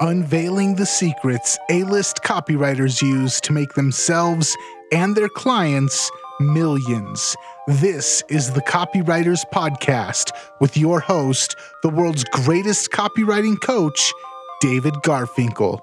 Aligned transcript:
unveiling 0.00 0.76
the 0.76 0.86
secrets 0.86 1.58
A 1.70 1.82
list 1.84 2.22
copywriters 2.22 3.02
use 3.02 3.40
to 3.40 3.52
make 3.52 3.74
themselves 3.74 4.56
and 4.92 5.16
their 5.16 5.28
clients 5.28 6.10
millions. 6.40 7.34
This 7.66 8.22
is 8.28 8.52
the 8.52 8.62
Copywriters 8.62 9.44
Podcast 9.52 10.30
with 10.60 10.76
your 10.76 11.00
host, 11.00 11.56
the 11.82 11.88
world's 11.88 12.24
greatest 12.24 12.90
copywriting 12.90 13.60
coach, 13.60 14.12
David 14.60 14.94
Garfinkel. 15.04 15.80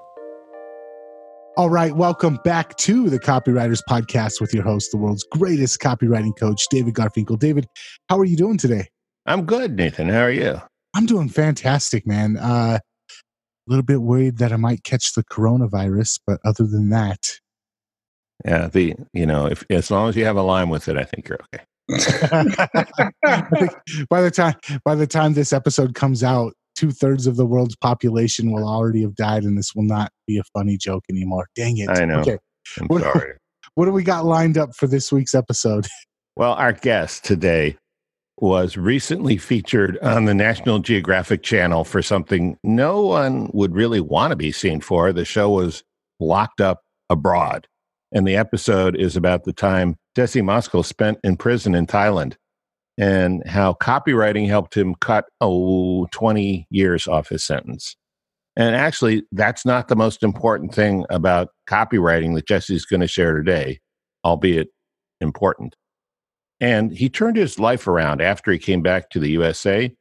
All 1.58 1.70
right, 1.70 1.94
welcome 1.94 2.38
back 2.44 2.76
to 2.78 3.08
the 3.08 3.20
Copywriters 3.20 3.82
Podcast 3.88 4.40
with 4.40 4.52
your 4.52 4.62
host, 4.62 4.90
the 4.90 4.98
world's 4.98 5.24
greatest 5.24 5.80
copywriting 5.80 6.36
coach, 6.38 6.66
David 6.70 6.94
Garfinkel. 6.94 7.38
David, 7.38 7.66
how 8.08 8.18
are 8.18 8.24
you 8.24 8.36
doing 8.36 8.58
today? 8.58 8.88
I'm 9.26 9.44
good, 9.44 9.76
Nathan. 9.76 10.08
How 10.08 10.20
are 10.22 10.30
you? 10.30 10.60
I'm 10.94 11.06
doing 11.06 11.28
fantastic, 11.28 12.06
man. 12.06 12.36
Uh, 12.38 12.78
a 13.66 13.70
little 13.70 13.84
bit 13.84 14.02
worried 14.02 14.38
that 14.38 14.52
I 14.52 14.56
might 14.56 14.84
catch 14.84 15.14
the 15.14 15.24
coronavirus, 15.24 16.20
but 16.26 16.40
other 16.44 16.66
than 16.66 16.90
that, 16.90 17.40
yeah, 18.44 18.68
the 18.68 18.94
you 19.12 19.26
know, 19.26 19.46
if 19.46 19.64
as 19.70 19.90
long 19.90 20.08
as 20.08 20.16
you 20.16 20.24
have 20.24 20.36
a 20.36 20.42
line 20.42 20.68
with 20.68 20.88
it, 20.88 20.96
I 20.96 21.04
think 21.04 21.28
you're 21.28 21.38
okay. 21.54 21.64
by 24.10 24.20
the 24.20 24.32
time 24.32 24.54
by 24.84 24.94
the 24.94 25.06
time 25.06 25.34
this 25.34 25.52
episode 25.52 25.94
comes 25.94 26.22
out, 26.22 26.52
two 26.74 26.90
thirds 26.90 27.26
of 27.26 27.36
the 27.36 27.46
world's 27.46 27.76
population 27.76 28.52
will 28.52 28.68
already 28.68 29.02
have 29.02 29.14
died, 29.14 29.44
and 29.44 29.56
this 29.56 29.74
will 29.74 29.84
not 29.84 30.10
be 30.26 30.38
a 30.38 30.42
funny 30.52 30.76
joke 30.76 31.04
anymore. 31.08 31.48
Dang 31.56 31.78
it! 31.78 31.88
I 31.88 32.04
know. 32.04 32.20
Okay, 32.20 32.38
I'm 32.80 32.86
what, 32.88 33.02
sorry. 33.02 33.34
what 33.74 33.86
do 33.86 33.92
we 33.92 34.04
got 34.04 34.24
lined 34.24 34.58
up 34.58 34.74
for 34.74 34.86
this 34.86 35.10
week's 35.10 35.34
episode? 35.34 35.86
Well, 36.36 36.52
our 36.52 36.72
guest 36.72 37.24
today 37.24 37.78
was 38.38 38.76
recently 38.76 39.36
featured 39.38 39.98
on 39.98 40.26
the 40.26 40.34
National 40.34 40.78
Geographic 40.78 41.42
Channel 41.42 41.84
for 41.84 42.02
something 42.02 42.58
no 42.62 43.02
one 43.02 43.50
would 43.52 43.74
really 43.74 44.00
want 44.00 44.30
to 44.30 44.36
be 44.36 44.52
seen 44.52 44.80
for. 44.80 45.12
The 45.12 45.24
show 45.24 45.50
was 45.50 45.82
Locked 46.20 46.60
Up 46.60 46.82
Abroad. 47.08 47.66
And 48.12 48.26
the 48.26 48.36
episode 48.36 48.96
is 48.96 49.16
about 49.16 49.44
the 49.44 49.52
time 49.52 49.96
Jesse 50.14 50.42
Moskal 50.42 50.84
spent 50.84 51.18
in 51.24 51.36
prison 51.36 51.74
in 51.74 51.86
Thailand 51.86 52.34
and 52.98 53.46
how 53.46 53.74
copywriting 53.74 54.46
helped 54.46 54.76
him 54.76 54.94
cut, 54.96 55.26
oh, 55.40 56.06
20 56.12 56.66
years 56.70 57.06
off 57.06 57.28
his 57.28 57.44
sentence. 57.44 57.96
And 58.56 58.74
actually, 58.74 59.24
that's 59.32 59.66
not 59.66 59.88
the 59.88 59.96
most 59.96 60.22
important 60.22 60.74
thing 60.74 61.04
about 61.10 61.48
copywriting 61.68 62.34
that 62.34 62.46
Jesse's 62.46 62.86
going 62.86 63.02
to 63.02 63.08
share 63.08 63.36
today, 63.36 63.80
albeit 64.24 64.68
important. 65.20 65.76
And 66.60 66.92
he 66.92 67.08
turned 67.08 67.36
his 67.36 67.58
life 67.58 67.86
around 67.86 68.22
after 68.22 68.50
he 68.50 68.58
came 68.58 68.82
back 68.82 69.10
to 69.10 69.18
the 69.18 69.30
USA. 69.30 69.92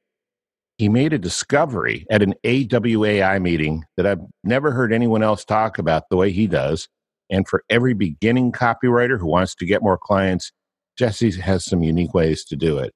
He 0.77 0.89
made 0.89 1.13
a 1.13 1.17
discovery 1.17 2.05
at 2.09 2.21
an 2.21 2.33
AWAI 2.43 3.41
meeting 3.41 3.83
that 3.97 4.05
I've 4.05 4.21
never 4.43 4.71
heard 4.71 4.91
anyone 4.91 5.23
else 5.23 5.45
talk 5.45 5.77
about 5.77 6.03
the 6.09 6.17
way 6.17 6.31
he 6.31 6.47
does. 6.47 6.87
And 7.29 7.47
for 7.47 7.63
every 7.69 7.93
beginning 7.93 8.51
copywriter 8.51 9.19
who 9.19 9.27
wants 9.27 9.55
to 9.55 9.65
get 9.65 9.81
more 9.81 9.97
clients, 9.97 10.51
Jesse 10.97 11.31
has 11.31 11.65
some 11.65 11.81
unique 11.81 12.13
ways 12.13 12.43
to 12.45 12.55
do 12.55 12.77
it. 12.77 12.93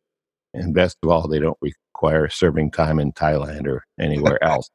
And 0.54 0.74
best 0.74 0.98
of 1.04 1.10
all, 1.10 1.28
they 1.28 1.40
don't 1.40 1.58
require 1.62 2.30
serving 2.30 2.72
time 2.72 3.00
in 3.00 3.12
Thailand 3.12 3.68
or 3.68 3.84
anywhere 4.00 4.44
else. 4.44 4.70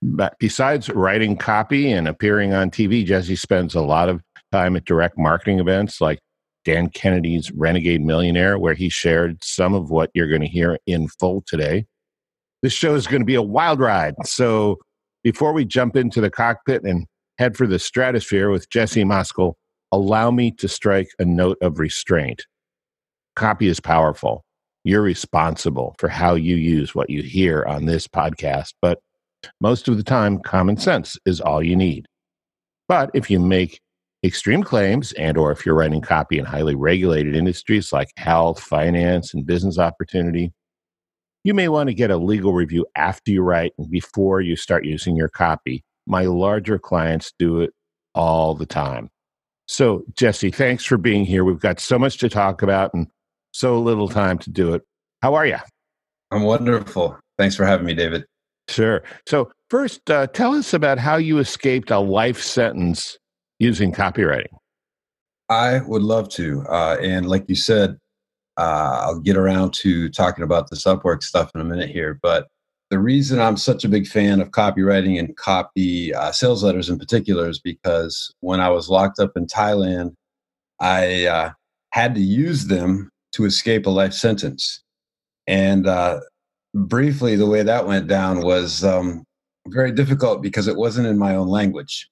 But 0.00 0.34
besides 0.38 0.88
writing 0.88 1.36
copy 1.36 1.90
and 1.90 2.06
appearing 2.06 2.52
on 2.52 2.70
TV, 2.70 3.04
Jesse 3.04 3.36
spends 3.36 3.74
a 3.74 3.80
lot 3.80 4.08
of 4.08 4.22
time 4.52 4.76
at 4.76 4.84
direct 4.84 5.18
marketing 5.18 5.58
events 5.58 6.00
like 6.00 6.20
Dan 6.64 6.88
Kennedy's 6.90 7.50
Renegade 7.52 8.04
Millionaire, 8.04 8.58
where 8.58 8.74
he 8.74 8.88
shared 8.88 9.42
some 9.42 9.74
of 9.74 9.90
what 9.90 10.10
you're 10.14 10.28
going 10.28 10.42
to 10.42 10.48
hear 10.48 10.78
in 10.86 11.08
full 11.08 11.42
today. 11.46 11.86
This 12.62 12.72
show 12.72 12.94
is 12.94 13.06
going 13.06 13.22
to 13.22 13.26
be 13.26 13.36
a 13.36 13.42
wild 13.42 13.80
ride. 13.80 14.14
So 14.24 14.78
before 15.22 15.52
we 15.52 15.64
jump 15.64 15.96
into 15.96 16.20
the 16.20 16.30
cockpit 16.30 16.82
and 16.84 17.06
head 17.38 17.56
for 17.56 17.66
the 17.66 17.78
stratosphere 17.78 18.50
with 18.50 18.68
Jesse 18.70 19.04
Moskal, 19.04 19.54
allow 19.92 20.30
me 20.30 20.50
to 20.52 20.68
strike 20.68 21.08
a 21.18 21.24
note 21.24 21.58
of 21.62 21.78
restraint. 21.78 22.44
Copy 23.36 23.68
is 23.68 23.80
powerful. 23.80 24.44
You're 24.84 25.02
responsible 25.02 25.94
for 25.98 26.08
how 26.08 26.34
you 26.34 26.56
use 26.56 26.94
what 26.94 27.10
you 27.10 27.22
hear 27.22 27.64
on 27.64 27.86
this 27.86 28.08
podcast, 28.08 28.74
but 28.82 29.00
most 29.60 29.86
of 29.88 29.96
the 29.96 30.02
time, 30.02 30.38
common 30.40 30.76
sense 30.76 31.16
is 31.24 31.40
all 31.40 31.62
you 31.62 31.76
need. 31.76 32.06
But 32.88 33.10
if 33.14 33.30
you 33.30 33.38
make 33.38 33.80
extreme 34.24 34.62
claims 34.62 35.12
and 35.12 35.36
or 35.36 35.52
if 35.52 35.64
you're 35.64 35.74
writing 35.74 36.00
copy 36.00 36.38
in 36.38 36.44
highly 36.44 36.74
regulated 36.74 37.36
industries 37.36 37.92
like 37.92 38.10
health, 38.16 38.60
finance, 38.60 39.32
and 39.32 39.46
business 39.46 39.78
opportunity, 39.78 40.52
you 41.44 41.54
may 41.54 41.68
want 41.68 41.88
to 41.88 41.94
get 41.94 42.10
a 42.10 42.16
legal 42.16 42.52
review 42.52 42.84
after 42.96 43.30
you 43.30 43.42
write 43.42 43.72
and 43.78 43.90
before 43.90 44.40
you 44.40 44.56
start 44.56 44.84
using 44.84 45.16
your 45.16 45.28
copy. 45.28 45.84
My 46.06 46.24
larger 46.24 46.78
clients 46.78 47.32
do 47.38 47.60
it 47.60 47.70
all 48.14 48.54
the 48.54 48.66
time. 48.66 49.10
So, 49.66 50.02
Jesse, 50.14 50.50
thanks 50.50 50.84
for 50.84 50.96
being 50.96 51.24
here. 51.24 51.44
We've 51.44 51.60
got 51.60 51.78
so 51.78 51.98
much 51.98 52.18
to 52.18 52.28
talk 52.28 52.62
about 52.62 52.92
and 52.94 53.06
so 53.52 53.78
little 53.78 54.08
time 54.08 54.38
to 54.38 54.50
do 54.50 54.74
it. 54.74 54.82
How 55.22 55.34
are 55.34 55.46
you? 55.46 55.58
I'm 56.30 56.42
wonderful. 56.42 57.18
Thanks 57.36 57.54
for 57.54 57.64
having 57.64 57.86
me, 57.86 57.94
David. 57.94 58.24
Sure. 58.68 59.02
So, 59.26 59.50
first, 59.70 60.10
uh, 60.10 60.26
tell 60.28 60.54
us 60.54 60.74
about 60.74 60.98
how 60.98 61.16
you 61.16 61.38
escaped 61.38 61.90
a 61.90 61.98
life 61.98 62.42
sentence 62.42 63.18
using 63.58 63.92
copywriting. 63.92 64.56
I 65.48 65.80
would 65.80 66.02
love 66.02 66.28
to. 66.30 66.62
Uh, 66.68 66.96
and 67.00 67.28
like 67.28 67.44
you 67.48 67.54
said, 67.54 67.98
uh, 68.58 69.02
I'll 69.04 69.20
get 69.20 69.36
around 69.36 69.72
to 69.74 70.08
talking 70.10 70.44
about 70.44 70.68
this 70.68 70.84
Upwork 70.84 71.22
stuff 71.22 71.50
in 71.54 71.60
a 71.60 71.64
minute 71.64 71.90
here. 71.90 72.18
But 72.20 72.48
the 72.90 72.98
reason 72.98 73.38
I'm 73.38 73.56
such 73.56 73.84
a 73.84 73.88
big 73.88 74.06
fan 74.06 74.40
of 74.40 74.50
copywriting 74.50 75.18
and 75.18 75.36
copy 75.36 76.14
uh, 76.14 76.32
sales 76.32 76.64
letters 76.64 76.88
in 76.88 76.98
particular 76.98 77.48
is 77.48 77.60
because 77.60 78.34
when 78.40 78.60
I 78.60 78.70
was 78.70 78.88
locked 78.88 79.20
up 79.20 79.32
in 79.36 79.46
Thailand, 79.46 80.14
I 80.80 81.26
uh, 81.26 81.50
had 81.92 82.14
to 82.14 82.20
use 82.20 82.66
them 82.66 83.10
to 83.32 83.44
escape 83.44 83.86
a 83.86 83.90
life 83.90 84.14
sentence. 84.14 84.82
And 85.46 85.86
uh, 85.86 86.20
briefly, 86.74 87.36
the 87.36 87.46
way 87.46 87.62
that 87.62 87.86
went 87.86 88.06
down 88.06 88.42
was 88.42 88.84
um, 88.84 89.24
very 89.68 89.92
difficult 89.92 90.42
because 90.42 90.66
it 90.66 90.76
wasn't 90.76 91.06
in 91.06 91.18
my 91.18 91.34
own 91.34 91.48
language. 91.48 92.08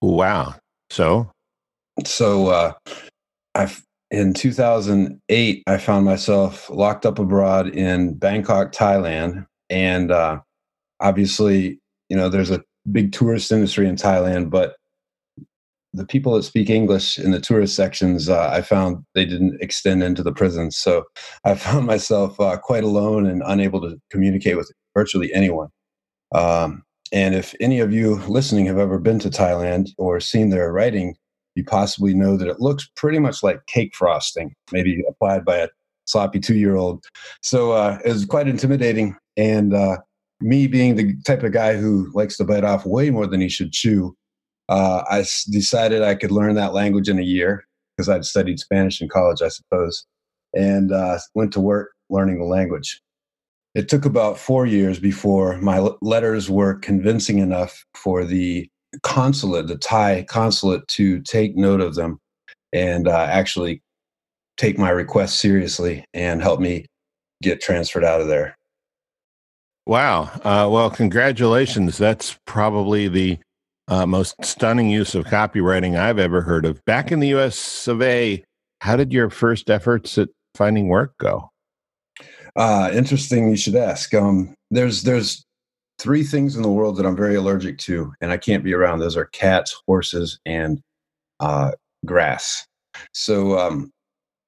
Wow. 0.00 0.54
So? 0.90 1.30
So, 2.04 2.48
uh, 2.48 2.72
I 3.54 3.70
in 4.10 4.34
2008, 4.34 5.62
I 5.66 5.78
found 5.78 6.04
myself 6.04 6.68
locked 6.68 7.06
up 7.06 7.18
abroad 7.18 7.68
in 7.68 8.14
Bangkok, 8.14 8.72
Thailand, 8.72 9.46
and 9.68 10.10
uh, 10.10 10.40
obviously, 10.98 11.78
you 12.08 12.16
know, 12.16 12.28
there's 12.28 12.50
a 12.50 12.62
big 12.90 13.12
tourist 13.12 13.52
industry 13.52 13.88
in 13.88 13.94
Thailand, 13.94 14.50
but 14.50 14.74
the 15.92 16.06
people 16.06 16.34
that 16.34 16.42
speak 16.42 16.70
English 16.70 17.18
in 17.18 17.30
the 17.30 17.40
tourist 17.40 17.74
sections, 17.74 18.28
uh, 18.28 18.48
I 18.52 18.62
found 18.62 19.04
they 19.14 19.24
didn't 19.24 19.60
extend 19.60 20.02
into 20.02 20.22
the 20.22 20.32
prisons. 20.32 20.76
So 20.76 21.04
I 21.44 21.54
found 21.56 21.86
myself 21.86 22.38
uh, 22.40 22.56
quite 22.58 22.84
alone 22.84 23.26
and 23.26 23.42
unable 23.46 23.80
to 23.82 23.96
communicate 24.10 24.56
with 24.56 24.70
virtually 24.94 25.32
anyone. 25.32 25.68
Um, 26.32 26.82
and 27.12 27.34
if 27.34 27.54
any 27.60 27.80
of 27.80 27.92
you 27.92 28.16
listening 28.28 28.66
have 28.66 28.78
ever 28.78 28.98
been 28.98 29.18
to 29.20 29.30
Thailand 29.30 29.90
or 29.98 30.20
seen 30.20 30.50
their 30.50 30.72
writing, 30.72 31.16
you 31.54 31.64
possibly 31.64 32.14
know 32.14 32.36
that 32.36 32.48
it 32.48 32.60
looks 32.60 32.88
pretty 32.96 33.18
much 33.18 33.42
like 33.42 33.66
cake 33.66 33.94
frosting, 33.94 34.54
maybe 34.72 35.02
applied 35.08 35.44
by 35.44 35.56
a 35.56 35.68
sloppy 36.04 36.40
two 36.40 36.56
year 36.56 36.76
old. 36.76 37.04
So 37.42 37.72
uh, 37.72 37.98
it 38.04 38.12
was 38.12 38.24
quite 38.24 38.48
intimidating. 38.48 39.16
And 39.36 39.74
uh, 39.74 39.98
me 40.40 40.66
being 40.66 40.96
the 40.96 41.14
type 41.26 41.42
of 41.42 41.52
guy 41.52 41.76
who 41.76 42.10
likes 42.14 42.36
to 42.36 42.44
bite 42.44 42.64
off 42.64 42.86
way 42.86 43.10
more 43.10 43.26
than 43.26 43.40
he 43.40 43.48
should 43.48 43.72
chew, 43.72 44.16
uh, 44.68 45.02
I 45.10 45.24
decided 45.50 46.02
I 46.02 46.14
could 46.14 46.30
learn 46.30 46.54
that 46.54 46.74
language 46.74 47.08
in 47.08 47.18
a 47.18 47.22
year 47.22 47.64
because 47.96 48.08
I'd 48.08 48.24
studied 48.24 48.60
Spanish 48.60 49.00
in 49.00 49.08
college, 49.08 49.42
I 49.42 49.48
suppose, 49.48 50.06
and 50.54 50.92
uh, 50.92 51.18
went 51.34 51.52
to 51.54 51.60
work 51.60 51.90
learning 52.08 52.38
the 52.38 52.44
language. 52.44 53.00
It 53.74 53.88
took 53.88 54.04
about 54.04 54.38
four 54.38 54.66
years 54.66 54.98
before 54.98 55.56
my 55.58 55.78
letters 56.00 56.50
were 56.50 56.74
convincing 56.74 57.38
enough 57.38 57.84
for 57.94 58.24
the 58.24 58.68
consulate, 59.02 59.68
the 59.68 59.78
Thai 59.78 60.24
consulate, 60.28 60.86
to 60.88 61.20
take 61.20 61.56
note 61.56 61.80
of 61.80 61.94
them 61.94 62.18
and 62.72 63.06
uh, 63.06 63.26
actually 63.30 63.82
take 64.56 64.78
my 64.78 64.90
request 64.90 65.38
seriously 65.38 66.04
and 66.14 66.42
help 66.42 66.60
me 66.60 66.86
get 67.42 67.60
transferred 67.60 68.04
out 68.04 68.20
of 68.20 68.26
there. 68.26 68.56
Wow. 69.86 70.22
Uh, 70.44 70.68
well, 70.70 70.90
congratulations. 70.90 71.96
That's 71.96 72.38
probably 72.46 73.08
the 73.08 73.38
uh, 73.88 74.06
most 74.06 74.34
stunning 74.44 74.90
use 74.90 75.14
of 75.14 75.24
copywriting 75.24 75.98
I've 75.98 76.18
ever 76.18 76.42
heard 76.42 76.64
of. 76.64 76.84
Back 76.84 77.10
in 77.10 77.20
the 77.20 77.28
US 77.34 77.88
of 77.88 78.02
A, 78.02 78.44
how 78.80 78.96
did 78.96 79.12
your 79.12 79.30
first 79.30 79.70
efforts 79.70 80.18
at 80.18 80.28
finding 80.54 80.88
work 80.88 81.16
go? 81.18 81.48
Uh, 82.56 82.90
interesting. 82.92 83.50
You 83.50 83.56
should 83.56 83.76
ask. 83.76 84.12
Um, 84.14 84.54
there's 84.70 85.02
there's 85.02 85.44
three 85.98 86.24
things 86.24 86.56
in 86.56 86.62
the 86.62 86.70
world 86.70 86.96
that 86.96 87.06
I'm 87.06 87.16
very 87.16 87.34
allergic 87.34 87.78
to, 87.78 88.12
and 88.20 88.30
I 88.30 88.36
can't 88.36 88.64
be 88.64 88.74
around. 88.74 88.98
Those 88.98 89.16
are 89.16 89.26
cats, 89.26 89.76
horses, 89.86 90.38
and 90.46 90.80
uh, 91.40 91.72
grass. 92.06 92.66
So, 93.12 93.58
um, 93.58 93.90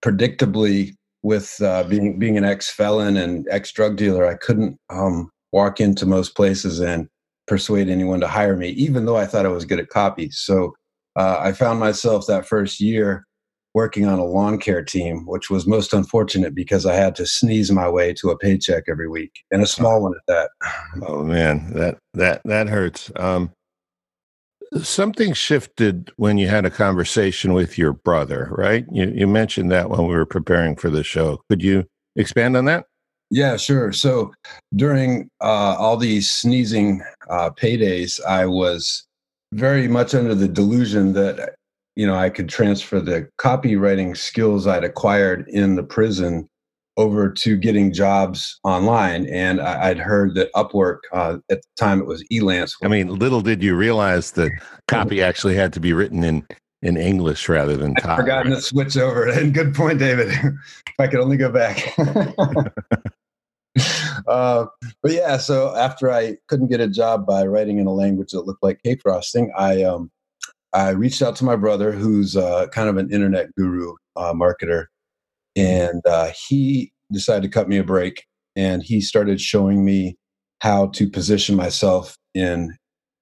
predictably, 0.05 0.95
with 1.23 1.61
uh, 1.63 1.85
being 1.85 2.19
being 2.19 2.37
an 2.37 2.45
ex 2.45 2.69
felon 2.71 3.17
and 3.17 3.47
ex 3.51 3.73
drug 3.73 3.97
dealer, 3.97 4.27
I 4.27 4.35
couldn't 4.35 4.77
um, 4.91 5.31
walk 5.53 5.81
into 5.81 6.07
most 6.07 6.35
places 6.35 6.81
and 6.81 7.09
persuade 7.47 7.89
anyone 7.89 8.21
to 8.21 8.29
hire 8.29 8.57
me, 8.57 8.71
even 8.71 9.05
though 9.05 9.17
I 9.17 9.27
thought 9.27 9.47
I 9.47 9.51
was 9.51 9.65
good 9.65 9.81
at 9.81 9.89
copy. 9.89 10.31
So 10.31 10.75
uh, 11.17 11.39
I 11.41 11.53
found 11.53 11.81
myself 11.81 12.27
that 12.27 12.47
first 12.47 12.81
year 12.81 13.27
working 13.75 14.07
on 14.07 14.19
a 14.19 14.25
lawn 14.25 14.59
care 14.59 14.83
team, 14.83 15.25
which 15.27 15.51
was 15.51 15.67
most 15.67 15.93
unfortunate 15.93 16.55
because 16.55 16.85
I 16.85 16.95
had 16.95 17.15
to 17.17 17.27
sneeze 17.27 17.71
my 17.73 17.89
way 17.89 18.13
to 18.15 18.31
a 18.31 18.39
paycheck 18.39 18.85
every 18.89 19.09
week 19.09 19.45
and 19.51 19.63
a 19.63 19.67
small 19.67 20.03
one 20.03 20.15
at 20.15 20.27
that. 20.29 20.51
Oh 21.05 21.25
man, 21.25 21.73
that 21.75 21.99
that 22.15 22.43
that 22.45 22.69
hurts. 22.69 23.11
Um, 23.17 23.51
something 24.83 25.33
shifted 25.33 26.11
when 26.17 26.39
you 26.39 26.49
had 26.49 26.65
a 26.65 26.71
conversation 26.71 27.55
with 27.55 27.77
your 27.77 27.93
brother, 27.93 28.49
right? 28.53 28.85
You, 28.91 29.11
you 29.15 29.27
mentioned 29.27 29.71
that 29.71 29.91
when 29.91 30.07
we 30.07 30.15
were 30.15 30.27
preparing 30.27 30.77
for 30.77 30.91
the 30.91 31.03
show. 31.03 31.43
Could 31.49 31.63
you 31.63 31.85
expand 32.17 32.57
on 32.57 32.67
that? 32.67 32.87
Yeah, 33.31 33.57
sure. 33.57 33.93
So 33.93 34.33
during 34.77 35.31
uh, 35.41 35.77
all 35.79 35.97
these 35.97 36.31
sneezing 36.31 37.03
uh, 37.31 37.51
paydays, 37.51 38.23
I 38.25 38.47
was 38.47 39.07
very 39.53 39.89
much 39.89 40.15
under 40.15 40.35
the 40.35 40.49
delusion 40.49 41.13
that 41.15 41.55
you 41.97 42.07
know 42.07 42.15
I 42.15 42.31
could 42.31 42.49
transfer 42.49 43.01
the 43.01 43.29
copywriting 43.39 44.17
skills 44.17 44.67
I'd 44.67 44.85
acquired 44.85 45.49
in 45.49 45.77
the 45.77 45.83
prison 45.83 46.49
over 46.97 47.31
to 47.31 47.57
getting 47.57 47.93
jobs 47.93 48.59
online. 48.65 49.27
And 49.27 49.61
I, 49.61 49.89
would 49.89 49.99
heard 49.99 50.35
that 50.35 50.53
Upwork, 50.55 50.99
uh, 51.13 51.39
at 51.51 51.63
the 51.63 51.69
time 51.77 52.01
it 52.01 52.07
was 52.07 52.25
Elance. 52.31 52.75
I 52.83 52.89
mean, 52.89 53.09
little 53.09 53.41
did 53.41 53.63
you 53.63 53.75
realize 53.75 54.33
that 54.33 54.53
copy 54.89 55.23
actually 55.29 55.55
had 55.55 55.73
to 55.75 55.81
be 55.81 55.93
written 55.93 56.23
in, 56.23 56.47
in 56.83 56.97
English 56.97 57.49
rather 57.49 57.77
than 57.77 57.95
I've 58.05 58.17
forgotten 58.17 58.53
to 58.53 58.61
switch 58.61 58.97
over. 58.97 59.27
And 59.33 59.55
good 59.55 59.75
point, 59.75 59.99
David. 59.99 60.29
if 60.33 60.95
I 60.99 61.07
could 61.07 61.21
only 61.21 61.37
go 61.37 61.51
back. 61.51 61.95
uh, 64.27 64.67
but 65.03 65.13
yeah, 65.13 65.39
so 65.39 65.75
after 65.77 66.11
I 66.11 66.37
couldn't 66.49 66.69
get 66.69 66.81
a 66.81 66.89
job 66.89 67.27
by 67.27 67.47
writing 67.47 67.79
in 67.79 67.87
a 67.87 67.93
language 67.93 68.33
that 68.33 68.43
looked 68.43 68.63
like 68.63 68.83
cake 68.83 69.01
frosting, 69.03 69.51
I 69.57 69.83
um, 69.85 70.11
I 70.75 70.91
reached 70.91 71.23
out 71.23 71.37
to 71.37 71.45
my 71.45 71.57
brother, 71.57 71.93
who's 71.93 72.37
uh, 72.37 72.67
kind 72.69 72.89
of 72.89 72.97
an 72.97 73.13
internet 73.13 73.55
guru 73.57 73.95
uh, 74.17 74.33
marketer, 74.33 74.87
and 75.57 76.01
uh, 76.07 76.31
he 76.49 76.93
decided 77.13 77.43
to 77.43 77.49
cut 77.49 77.69
me 77.69 77.77
a 77.77 77.85
break 77.85 78.25
and 78.57 78.83
he 78.83 79.01
started 79.01 79.41
showing 79.41 79.85
me 79.85 80.17
how 80.61 80.87
to 80.89 81.09
position 81.09 81.57
myself 81.57 82.17
in 82.35 82.75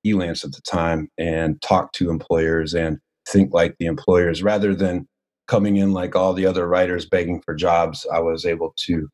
elance 0.06 0.44
at 0.44 0.52
the 0.52 0.62
time 0.62 1.08
and 1.18 1.60
talk 1.62 1.92
to 1.92 2.10
employers 2.10 2.74
and 2.74 2.98
think 3.28 3.52
like 3.52 3.74
the 3.78 3.86
employers. 3.86 4.42
Rather 4.42 4.74
than 4.74 5.06
coming 5.50 5.76
in 5.76 5.92
like 5.92 6.14
all 6.14 6.32
the 6.32 6.46
other 6.46 6.68
writers 6.68 7.04
begging 7.04 7.42
for 7.44 7.54
jobs 7.54 8.06
i 8.14 8.20
was 8.20 8.46
able 8.46 8.72
to 8.76 9.08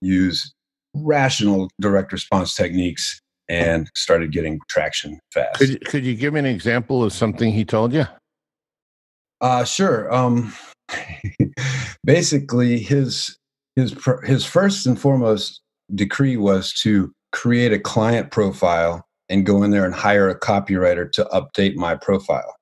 use 0.00 0.54
rational 0.94 1.68
direct 1.78 2.10
response 2.10 2.54
techniques 2.54 3.20
and 3.48 3.90
started 3.94 4.32
getting 4.32 4.58
traction 4.68 5.18
fast 5.32 5.58
could, 5.58 5.84
could 5.86 6.04
you 6.04 6.14
give 6.14 6.34
me 6.34 6.40
an 6.40 6.46
example 6.46 7.02
of 7.02 7.12
something 7.12 7.52
he 7.52 7.64
told 7.64 7.92
you 7.92 8.04
uh, 9.40 9.64
sure 9.64 10.12
um, 10.12 10.52
basically 12.04 12.78
his 12.78 13.38
his 13.76 13.94
his 14.24 14.44
first 14.44 14.86
and 14.86 15.00
foremost 15.00 15.60
decree 15.94 16.36
was 16.36 16.72
to 16.72 17.12
create 17.32 17.72
a 17.72 17.78
client 17.78 18.30
profile 18.30 19.04
and 19.28 19.44
go 19.44 19.62
in 19.62 19.70
there 19.70 19.84
and 19.84 19.94
hire 19.94 20.28
a 20.28 20.38
copywriter 20.38 21.10
to 21.12 21.24
update 21.26 21.74
my 21.76 21.94
profile. 21.94 22.54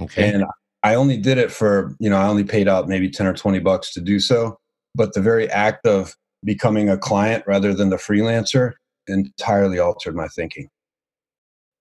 Okay. 0.00 0.32
And 0.32 0.44
I 0.82 0.96
only 0.96 1.16
did 1.16 1.38
it 1.38 1.52
for, 1.52 1.94
you 2.00 2.10
know, 2.10 2.16
I 2.16 2.26
only 2.26 2.44
paid 2.44 2.68
out 2.68 2.88
maybe 2.88 3.08
10 3.08 3.26
or 3.26 3.32
20 3.32 3.60
bucks 3.60 3.92
to 3.92 4.00
do 4.00 4.18
so, 4.18 4.58
but 4.94 5.14
the 5.14 5.20
very 5.20 5.48
act 5.50 5.86
of 5.86 6.14
becoming 6.44 6.90
a 6.90 6.98
client 6.98 7.44
rather 7.46 7.72
than 7.72 7.90
the 7.90 7.96
freelancer 7.96 8.72
entirely 9.08 9.78
altered 9.78 10.14
my 10.14 10.28
thinking. 10.28 10.68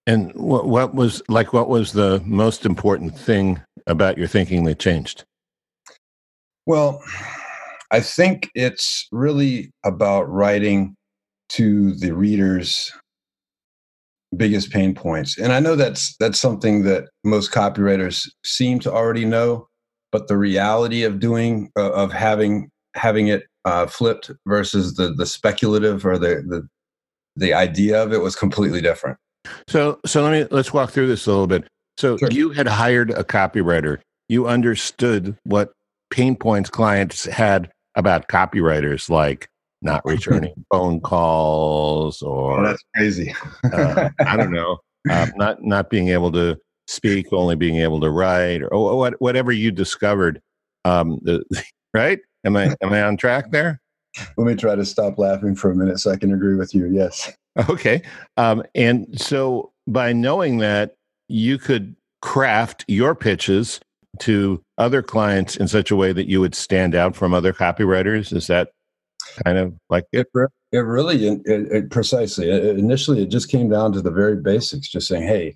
And 0.06 0.34
what, 0.34 0.68
what 0.68 0.94
was 0.94 1.22
like 1.30 1.54
what 1.54 1.70
was 1.70 1.94
the 1.94 2.22
most 2.26 2.66
important 2.66 3.18
thing 3.18 3.62
about 3.88 4.18
your 4.18 4.28
thinking 4.28 4.66
that 4.66 4.80
changed? 4.80 5.24
Well, 6.66 7.02
I 7.92 8.00
think 8.00 8.50
it's 8.56 9.08
really 9.12 9.72
about 9.86 10.30
writing 10.30 10.96
to 11.50 11.94
the 11.96 12.12
reader's 12.12 12.92
biggest 14.36 14.72
pain 14.72 14.96
points. 14.96 15.38
And 15.38 15.54
I 15.54 15.60
know 15.60 15.76
that's 15.76 16.16
that's 16.18 16.40
something 16.40 16.84
that 16.84 17.06
most 17.24 17.52
copywriters 17.52 18.28
seem 18.44 18.80
to 18.80 18.92
already 18.92 19.26
know, 19.26 19.68
but 20.12 20.28
the 20.28 20.38
reality 20.38 21.04
of 21.04 21.20
doing 21.20 21.70
uh, 21.78 21.92
of 21.92 22.12
having 22.12 22.70
having 22.96 23.28
it 23.28 23.44
uh, 23.66 23.88
flipped 23.88 24.32
versus 24.48 24.96
the 24.96 25.14
the 25.14 25.26
speculative 25.26 26.06
or 26.06 26.18
the 26.18 26.44
the 26.48 26.68
the 27.36 27.54
idea 27.54 28.02
of 28.02 28.14
it 28.14 28.22
was 28.22 28.36
completely 28.36 28.82
different. 28.82 29.18
So 29.68 30.00
so 30.06 30.24
let 30.24 30.32
me 30.32 30.48
let's 30.52 30.74
walk 30.74 30.92
through 30.92 31.08
this 31.08 31.28
a 31.28 31.32
little 31.32 31.48
bit. 31.48 31.66
So 31.98 32.18
sure. 32.18 32.30
you 32.32 32.52
had 32.52 32.68
hired 32.68 33.12
a 33.12 33.24
copywriter. 33.24 34.00
You 34.30 34.48
understood 34.48 35.38
what 35.44 35.74
pain 36.10 36.36
points 36.36 36.70
clients 36.70 37.26
had 37.26 37.72
about 37.96 38.28
copywriters, 38.28 39.10
like 39.10 39.48
not 39.82 40.04
returning 40.06 40.54
phone 40.72 41.02
calls 41.02 42.22
or 42.22 42.60
oh, 42.60 42.64
that's 42.64 42.84
crazy. 42.96 43.34
uh, 43.72 44.10
I 44.26 44.38
don't 44.38 44.52
know, 44.52 44.78
uh, 45.10 45.28
not 45.36 45.64
not 45.64 45.90
being 45.90 46.10
able 46.10 46.32
to 46.32 46.58
speak, 46.88 47.32
only 47.32 47.56
being 47.56 47.78
able 47.78 48.00
to 48.02 48.10
write, 48.10 48.62
or 48.72 48.98
what, 48.98 49.22
whatever 49.22 49.52
you 49.52 49.72
discovered. 49.72 50.42
Um, 50.86 51.20
the, 51.24 51.44
right? 51.94 52.20
Am 52.46 52.58
I 52.58 52.76
am 52.82 52.92
I 52.92 53.04
on 53.04 53.18
track 53.18 53.52
there? 53.52 53.82
Let 54.38 54.46
me 54.46 54.56
try 54.56 54.76
to 54.76 54.86
stop 54.86 55.18
laughing 55.18 55.56
for 55.56 55.72
a 55.72 55.76
minute 55.76 56.00
so 56.00 56.12
I 56.12 56.18
can 56.18 56.34
agree 56.34 56.56
with 56.56 56.74
you. 56.74 56.88
Yes. 56.88 57.32
Okay. 57.70 58.02
Um, 58.36 58.64
and 58.74 59.08
so 59.20 59.72
by 59.86 60.12
knowing 60.12 60.58
that, 60.58 60.96
you 61.28 61.58
could 61.58 61.96
craft 62.22 62.84
your 62.88 63.14
pitches 63.14 63.80
to 64.20 64.62
other 64.78 65.02
clients 65.02 65.56
in 65.56 65.68
such 65.68 65.92
a 65.92 65.96
way 65.96 66.14
that 66.14 66.30
you 66.30 66.40
would 66.40 66.56
stand 66.56 66.96
out 66.96 67.16
from 67.16 67.34
other 67.34 67.54
copywriters? 67.54 68.36
Is 68.36 68.48
that 68.48 68.72
kind 69.44 69.58
of 69.58 69.74
like 69.90 70.06
it? 70.12 70.28
It 70.72 70.78
really, 70.78 71.28
it, 71.28 71.42
it, 71.46 71.90
precisely. 71.90 72.50
It, 72.50 72.78
initially, 72.78 73.24
it 73.24 73.30
just 73.30 73.50
came 73.50 73.70
down 73.70 73.94
to 73.94 74.02
the 74.02 74.12
very 74.12 74.38
basics, 74.38 74.88
just 74.90 75.08
saying, 75.08 75.24
"Hey, 75.24 75.56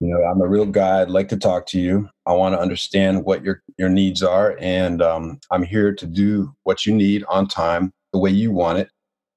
you 0.00 0.08
know, 0.08 0.22
I'm 0.24 0.40
a 0.40 0.48
real 0.48 0.66
guy. 0.66 1.02
I'd 1.02 1.10
like 1.10 1.28
to 1.28 1.36
talk 1.36 1.66
to 1.66 1.80
you. 1.80 2.08
I 2.26 2.32
want 2.32 2.54
to 2.54 2.60
understand 2.60 3.24
what 3.24 3.44
your 3.44 3.62
your 3.78 3.90
needs 3.90 4.22
are, 4.22 4.56
and 4.58 5.02
um, 5.02 5.40
I'm 5.50 5.62
here 5.62 5.94
to 5.94 6.06
do 6.06 6.54
what 6.64 6.86
you 6.86 6.94
need 6.94 7.24
on 7.28 7.46
time, 7.46 7.92
the 8.12 8.18
way 8.18 8.30
you 8.30 8.50
want 8.50 8.78
it. 8.78 8.90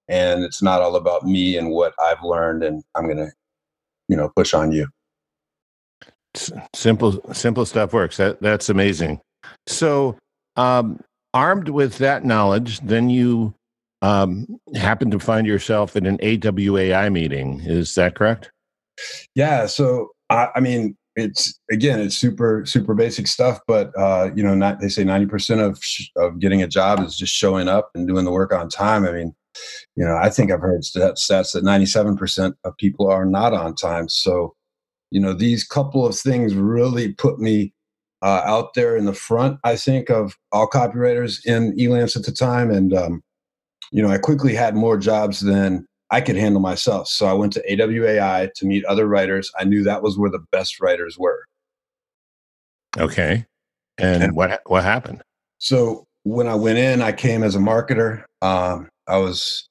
And 0.07 0.43
it's 0.43 0.61
not 0.61 0.81
all 0.81 0.95
about 0.95 1.25
me 1.25 1.57
and 1.57 1.69
what 1.69 1.93
I've 2.01 2.23
learned, 2.23 2.63
and 2.63 2.83
I'm 2.95 3.07
gonna, 3.07 3.31
you 4.07 4.15
know, 4.15 4.31
push 4.35 4.53
on 4.53 4.71
you." 4.71 4.87
simple 6.73 7.21
simple 7.33 7.65
stuff 7.65 7.93
works 7.93 8.17
that 8.17 8.41
that's 8.41 8.69
amazing 8.69 9.19
so 9.67 10.17
um, 10.55 10.99
armed 11.33 11.69
with 11.69 11.99
that 11.99 12.25
knowledge 12.25 12.79
then 12.79 13.09
you 13.09 13.53
um, 14.01 14.47
happen 14.75 15.11
to 15.11 15.19
find 15.19 15.45
yourself 15.45 15.95
in 15.95 16.05
an 16.05 16.17
awai 16.17 17.11
meeting 17.11 17.61
is 17.61 17.93
that 17.95 18.15
correct 18.15 18.51
yeah 19.35 19.67
so 19.67 20.09
i, 20.33 20.49
I 20.55 20.59
mean 20.59 20.97
it's 21.15 21.59
again 21.71 21.99
it's 21.99 22.17
super 22.17 22.65
super 22.65 22.93
basic 22.93 23.27
stuff 23.27 23.59
but 23.67 23.91
uh, 23.97 24.31
you 24.35 24.43
know 24.43 24.55
not 24.55 24.79
they 24.79 24.89
say 24.89 25.03
90% 25.03 25.59
of 25.59 25.77
sh- 25.81 26.09
of 26.17 26.39
getting 26.39 26.63
a 26.63 26.67
job 26.67 26.99
is 27.01 27.15
just 27.15 27.33
showing 27.33 27.67
up 27.67 27.91
and 27.93 28.07
doing 28.07 28.25
the 28.25 28.31
work 28.31 28.51
on 28.51 28.69
time. 28.69 29.05
I 29.05 29.11
mean 29.11 29.35
you 29.95 30.03
know 30.03 30.17
i 30.17 30.29
think 30.29 30.51
i've 30.51 30.61
heard 30.61 30.81
stats, 30.81 31.27
that 31.27 31.63
97% 31.63 32.53
of 32.63 32.77
people 32.77 33.07
are 33.07 33.25
not 33.25 33.53
on 33.53 33.75
time. 33.75 34.09
So 34.09 34.55
you 35.11 35.21
know 35.21 35.33
these 35.33 35.63
couple 35.63 36.05
of 36.05 36.17
things 36.17 36.55
really 36.55 37.13
put 37.13 37.39
me 37.39 37.73
uh, 38.23 38.41
out 38.45 38.73
there 38.73 38.95
in 38.95 39.05
the 39.05 39.13
front 39.13 39.59
i 39.63 39.75
think 39.75 40.09
of 40.09 40.35
all 40.51 40.67
copywriters 40.67 41.45
in 41.45 41.77
elance 41.77 42.15
at 42.15 42.23
the 42.23 42.31
time. 42.31 42.71
And 42.71 42.93
um, 42.93 43.21
you 43.91 44.01
know 44.01 44.09
i 44.09 44.17
quickly 44.17 44.55
had 44.55 44.75
more 44.75 44.97
jobs 44.97 45.41
than 45.41 45.85
i 46.13 46.21
could 46.21 46.35
handle 46.35 46.61
myself. 46.61 47.07
So 47.07 47.25
i 47.25 47.33
went 47.33 47.53
to 47.53 47.63
awai 47.69 48.53
to 48.53 48.65
meet 48.65 48.85
other 48.85 49.07
writers. 49.07 49.51
I 49.59 49.63
knew 49.63 49.83
that 49.83 50.03
was 50.03 50.17
where 50.17 50.29
the 50.29 50.43
best 50.51 50.79
writers 50.79 51.17
were. 51.17 51.43
Okay. 52.97 53.45
And, 53.97 54.23
and 54.23 54.35
what 54.35 54.61
what 54.65 54.83
happened? 54.83 55.23
So 55.57 56.05
when 56.23 56.47
i 56.47 56.55
went 56.55 56.77
in 56.77 57.01
i 57.01 57.11
came 57.11 57.43
as 57.43 57.55
a 57.55 57.59
marketer. 57.59 58.23
Um, 58.41 58.89
i 59.07 59.17
was 59.17 59.67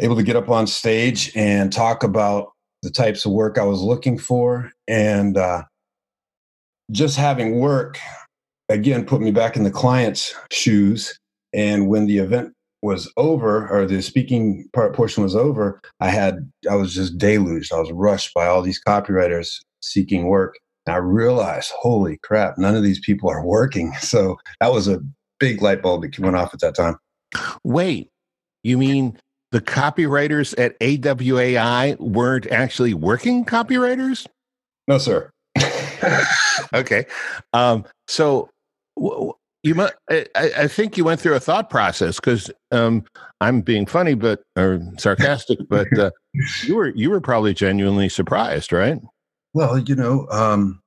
able 0.00 0.16
to 0.16 0.22
get 0.22 0.36
up 0.36 0.48
on 0.48 0.66
stage 0.66 1.30
and 1.36 1.72
talk 1.72 2.02
about 2.02 2.50
the 2.82 2.90
types 2.90 3.24
of 3.24 3.32
work 3.32 3.58
I 3.58 3.64
was 3.64 3.80
looking 3.80 4.18
for. 4.18 4.70
And 4.86 5.36
uh, 5.36 5.62
just 6.90 7.16
having 7.16 7.58
work, 7.58 7.98
again, 8.68 9.04
put 9.04 9.20
me 9.20 9.30
back 9.30 9.56
in 9.56 9.64
the 9.64 9.70
client's 9.70 10.34
shoes. 10.52 11.18
And 11.52 11.88
when 11.88 12.06
the 12.06 12.18
event 12.18 12.52
was 12.84 13.10
over 13.16 13.66
or 13.70 13.86
the 13.86 14.02
speaking 14.02 14.68
part 14.74 14.94
portion 14.94 15.22
was 15.22 15.34
over, 15.34 15.80
I 16.00 16.10
had, 16.10 16.50
I 16.70 16.74
was 16.74 16.94
just 16.94 17.16
deluged. 17.16 17.72
I 17.72 17.80
was 17.80 17.90
rushed 17.90 18.34
by 18.34 18.46
all 18.46 18.60
these 18.60 18.80
copywriters 18.86 19.56
seeking 19.80 20.26
work. 20.26 20.54
And 20.86 20.94
I 20.94 20.98
realized, 20.98 21.72
holy 21.74 22.18
crap, 22.22 22.58
none 22.58 22.76
of 22.76 22.82
these 22.82 23.00
people 23.00 23.30
are 23.30 23.44
working. 23.44 23.92
So 24.00 24.36
that 24.60 24.70
was 24.70 24.86
a 24.86 25.00
big 25.40 25.62
light 25.62 25.82
bulb 25.82 26.02
that 26.02 26.18
went 26.18 26.36
off 26.36 26.52
at 26.52 26.60
that 26.60 26.74
time. 26.76 26.98
Wait, 27.64 28.10
you 28.62 28.76
mean 28.76 29.18
the 29.50 29.62
copywriters 29.62 30.54
at 30.58 30.78
AWAI 30.80 31.98
weren't 31.98 32.46
actually 32.48 32.92
working 32.92 33.46
copywriters? 33.46 34.26
No, 34.86 34.98
sir. 34.98 35.30
okay. 36.74 37.06
Um, 37.54 37.86
so 38.06 38.50
you 39.64 39.74
must, 39.74 39.94
I, 40.10 40.26
I, 40.36 40.68
think 40.68 40.98
you 40.98 41.04
went 41.04 41.20
through 41.20 41.34
a 41.34 41.40
thought 41.40 41.70
process 41.70 42.16
because 42.16 42.50
um, 42.70 43.02
I'm 43.40 43.62
being 43.62 43.86
funny, 43.86 44.12
but 44.14 44.42
or 44.56 44.80
sarcastic, 44.98 45.58
but 45.70 45.86
uh, 45.98 46.10
you 46.64 46.76
were 46.76 46.88
you 46.94 47.10
were 47.10 47.20
probably 47.20 47.54
genuinely 47.54 48.10
surprised, 48.10 48.72
right? 48.72 49.00
Well, 49.54 49.78
you 49.78 49.94
know, 49.94 50.26
um, 50.30 50.82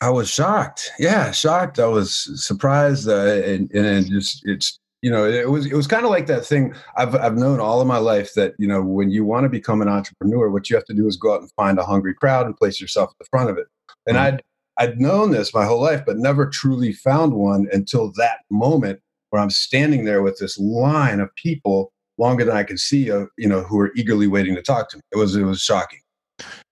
I 0.00 0.10
was 0.10 0.30
shocked. 0.30 0.88
Yeah, 1.00 1.32
shocked. 1.32 1.80
I 1.80 1.86
was 1.86 2.30
surprised, 2.46 3.08
uh, 3.08 3.42
and, 3.42 3.70
and 3.72 4.08
just 4.08 4.42
it's 4.44 4.78
you 5.02 5.10
know 5.10 5.24
it 5.24 5.50
was 5.50 5.66
it 5.66 5.74
was 5.74 5.88
kind 5.88 6.04
of 6.04 6.10
like 6.10 6.28
that 6.28 6.46
thing 6.46 6.72
I've 6.96 7.16
I've 7.16 7.36
known 7.36 7.58
all 7.58 7.80
of 7.80 7.88
my 7.88 7.98
life 7.98 8.34
that 8.34 8.54
you 8.58 8.68
know 8.68 8.82
when 8.82 9.10
you 9.10 9.24
want 9.24 9.44
to 9.44 9.48
become 9.48 9.82
an 9.82 9.88
entrepreneur, 9.88 10.48
what 10.48 10.70
you 10.70 10.76
have 10.76 10.84
to 10.84 10.94
do 10.94 11.08
is 11.08 11.16
go 11.16 11.34
out 11.34 11.40
and 11.40 11.50
find 11.56 11.76
a 11.80 11.84
hungry 11.84 12.14
crowd 12.14 12.46
and 12.46 12.56
place 12.56 12.80
yourself 12.80 13.10
at 13.10 13.18
the 13.18 13.28
front 13.32 13.50
of 13.50 13.58
it. 13.58 13.66
And 14.06 14.16
mm-hmm. 14.16 14.34
I'd 14.36 14.42
I'd 14.80 14.98
known 14.98 15.30
this 15.30 15.52
my 15.52 15.66
whole 15.66 15.82
life, 15.82 16.02
but 16.06 16.16
never 16.16 16.46
truly 16.46 16.92
found 16.94 17.34
one 17.34 17.68
until 17.70 18.12
that 18.16 18.38
moment 18.50 19.00
where 19.28 19.40
I'm 19.40 19.50
standing 19.50 20.06
there 20.06 20.22
with 20.22 20.38
this 20.38 20.58
line 20.58 21.20
of 21.20 21.32
people 21.36 21.92
longer 22.16 22.46
than 22.46 22.56
I 22.56 22.62
could 22.62 22.80
see, 22.80 23.10
uh, 23.10 23.26
you 23.36 23.46
know, 23.46 23.62
who 23.62 23.78
are 23.78 23.92
eagerly 23.94 24.26
waiting 24.26 24.54
to 24.54 24.62
talk 24.62 24.88
to 24.90 24.96
me. 24.96 25.02
It 25.12 25.18
was 25.18 25.36
it 25.36 25.42
was 25.42 25.60
shocking. 25.60 26.00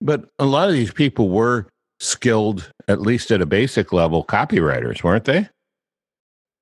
But 0.00 0.24
a 0.38 0.46
lot 0.46 0.68
of 0.68 0.74
these 0.74 0.90
people 0.90 1.28
were 1.28 1.68
skilled, 2.00 2.72
at 2.88 3.02
least 3.02 3.30
at 3.30 3.42
a 3.42 3.46
basic 3.46 3.92
level, 3.92 4.24
copywriters, 4.24 5.02
weren't 5.02 5.26
they? 5.26 5.46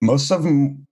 Most 0.02 0.32
of 0.32 0.42
them 0.42 0.84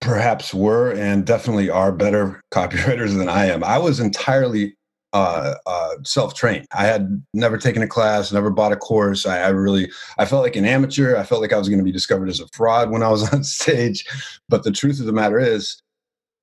perhaps 0.00 0.54
were 0.54 0.92
and 0.92 1.26
definitely 1.26 1.70
are 1.70 1.90
better 1.90 2.40
copywriters 2.54 3.16
than 3.18 3.28
I 3.28 3.46
am. 3.46 3.64
I 3.64 3.78
was 3.78 3.98
entirely 3.98 4.76
uh, 5.12 5.54
uh, 5.66 5.94
self-trained. 6.04 6.66
I 6.72 6.86
had 6.86 7.22
never 7.34 7.58
taken 7.58 7.82
a 7.82 7.88
class, 7.88 8.32
never 8.32 8.50
bought 8.50 8.72
a 8.72 8.76
course. 8.76 9.26
I, 9.26 9.42
I, 9.42 9.48
really, 9.48 9.90
I 10.18 10.24
felt 10.24 10.42
like 10.42 10.56
an 10.56 10.64
amateur. 10.64 11.16
I 11.16 11.22
felt 11.22 11.40
like 11.40 11.52
I 11.52 11.58
was 11.58 11.68
going 11.68 11.78
to 11.78 11.84
be 11.84 11.92
discovered 11.92 12.28
as 12.28 12.40
a 12.40 12.48
fraud 12.52 12.90
when 12.90 13.02
I 13.02 13.08
was 13.08 13.28
on 13.32 13.44
stage. 13.44 14.06
But 14.48 14.64
the 14.64 14.72
truth 14.72 15.00
of 15.00 15.06
the 15.06 15.12
matter 15.12 15.38
is, 15.38 15.82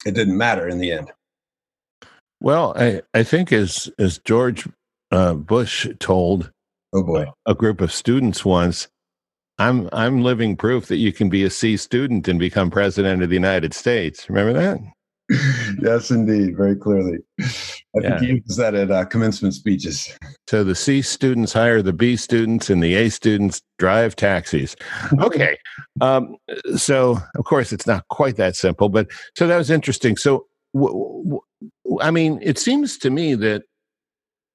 it 0.05 0.13
didn't 0.13 0.37
matter 0.37 0.67
in 0.67 0.79
the 0.79 0.91
end. 0.91 1.11
Well, 2.41 2.73
I, 2.77 3.01
I 3.13 3.23
think 3.23 3.51
as 3.51 3.91
as 3.99 4.17
George 4.19 4.67
uh, 5.11 5.33
Bush 5.33 5.87
told 5.99 6.51
oh 6.93 7.03
boy. 7.03 7.25
a 7.45 7.53
group 7.53 7.81
of 7.81 7.91
students 7.91 8.45
once, 8.45 8.87
I'm 9.57 9.89
I'm 9.91 10.21
living 10.23 10.55
proof 10.55 10.87
that 10.87 10.97
you 10.97 11.11
can 11.11 11.27
be 11.29 11.43
a 11.43 11.49
C 11.49 11.75
student 11.75 12.29
and 12.29 12.39
become 12.39 12.71
president 12.71 13.23
of 13.23 13.29
the 13.29 13.35
United 13.35 13.73
States. 13.73 14.29
Remember 14.29 14.53
that? 14.53 14.79
yes, 15.81 16.09
indeed, 16.09 16.57
very 16.57 16.75
clearly. 16.75 17.17
I 17.39 17.43
yeah. 18.01 18.09
think 18.09 18.21
he 18.21 18.27
uses 18.35 18.57
that 18.57 18.73
at 18.73 18.89
uh, 18.89 19.05
commencement 19.05 19.53
speeches. 19.53 20.17
So 20.47 20.63
the 20.63 20.75
C 20.75 21.01
students 21.01 21.53
hire 21.53 21.81
the 21.81 21.93
B 21.93 22.15
students, 22.15 22.69
and 22.69 22.81
the 22.81 22.95
A 22.95 23.09
students 23.09 23.61
drive 23.77 24.15
taxis. 24.15 24.75
Okay, 25.21 25.57
um, 26.01 26.35
so 26.75 27.17
of 27.35 27.45
course 27.45 27.71
it's 27.71 27.85
not 27.85 28.07
quite 28.09 28.37
that 28.37 28.55
simple, 28.55 28.89
but 28.89 29.07
so 29.35 29.47
that 29.47 29.57
was 29.57 29.69
interesting. 29.69 30.17
So, 30.17 30.47
w- 30.73 31.23
w- 31.23 31.99
I 32.01 32.09
mean, 32.09 32.39
it 32.41 32.57
seems 32.57 32.97
to 32.99 33.09
me 33.09 33.35
that 33.35 33.63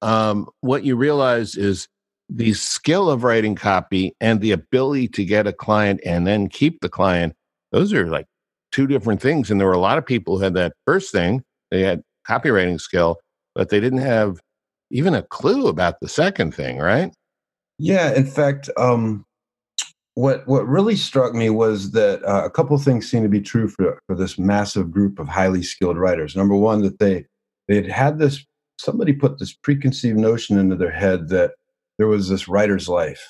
um, 0.01 0.47
what 0.61 0.83
you 0.83 0.95
realize 0.95 1.55
is 1.55 1.87
the 2.29 2.53
skill 2.53 3.09
of 3.09 3.23
writing 3.23 3.55
copy 3.55 4.15
and 4.19 4.41
the 4.41 4.51
ability 4.51 5.07
to 5.09 5.25
get 5.25 5.47
a 5.47 5.53
client 5.53 6.01
and 6.05 6.25
then 6.25 6.47
keep 6.47 6.81
the 6.81 6.89
client. 6.89 7.33
Those 7.71 7.93
are 7.93 8.07
like 8.07 8.25
two 8.75 8.87
different 8.87 9.21
things. 9.21 9.49
And 9.49 9.59
there 9.59 9.67
were 9.67 9.73
a 9.73 9.79
lot 9.79 9.97
of 9.97 10.05
people 10.05 10.37
who 10.37 10.43
had 10.43 10.53
that 10.55 10.73
first 10.85 11.09
thing, 11.09 11.43
they 11.71 11.81
had 11.81 12.03
copywriting 12.27 12.79
skill, 12.79 13.17
but 13.53 13.69
they 13.69 13.79
didn't 13.79 13.99
have 13.99 14.41
even 14.91 15.15
a 15.15 15.23
clue 15.23 15.67
about 15.67 16.01
the 16.01 16.09
second 16.09 16.53
thing, 16.53 16.79
right? 16.79 17.13
Yeah. 17.79 18.13
In 18.13 18.25
fact, 18.25 18.69
um, 18.75 19.25
what 20.15 20.45
what 20.47 20.67
really 20.67 20.95
struck 20.95 21.33
me 21.33 21.49
was 21.49 21.91
that 21.91 22.23
uh, 22.23 22.43
a 22.45 22.49
couple 22.49 22.77
things 22.77 23.09
seem 23.09 23.23
to 23.23 23.29
be 23.29 23.41
true 23.41 23.69
for 23.69 23.99
for 24.07 24.15
this 24.15 24.37
massive 24.37 24.91
group 24.91 25.19
of 25.19 25.27
highly 25.27 25.63
skilled 25.63 25.97
writers. 25.97 26.35
Number 26.35 26.55
one, 26.55 26.81
that 26.83 26.99
they 26.99 27.25
they 27.67 27.75
had 27.75 27.87
had 27.87 28.19
this 28.19 28.45
somebody 28.77 29.13
put 29.13 29.39
this 29.39 29.53
preconceived 29.53 30.17
notion 30.17 30.57
into 30.57 30.75
their 30.75 30.91
head 30.91 31.29
that 31.29 31.51
there 31.97 32.07
was 32.07 32.29
this 32.29 32.47
writer's 32.47 32.87
life, 32.87 33.29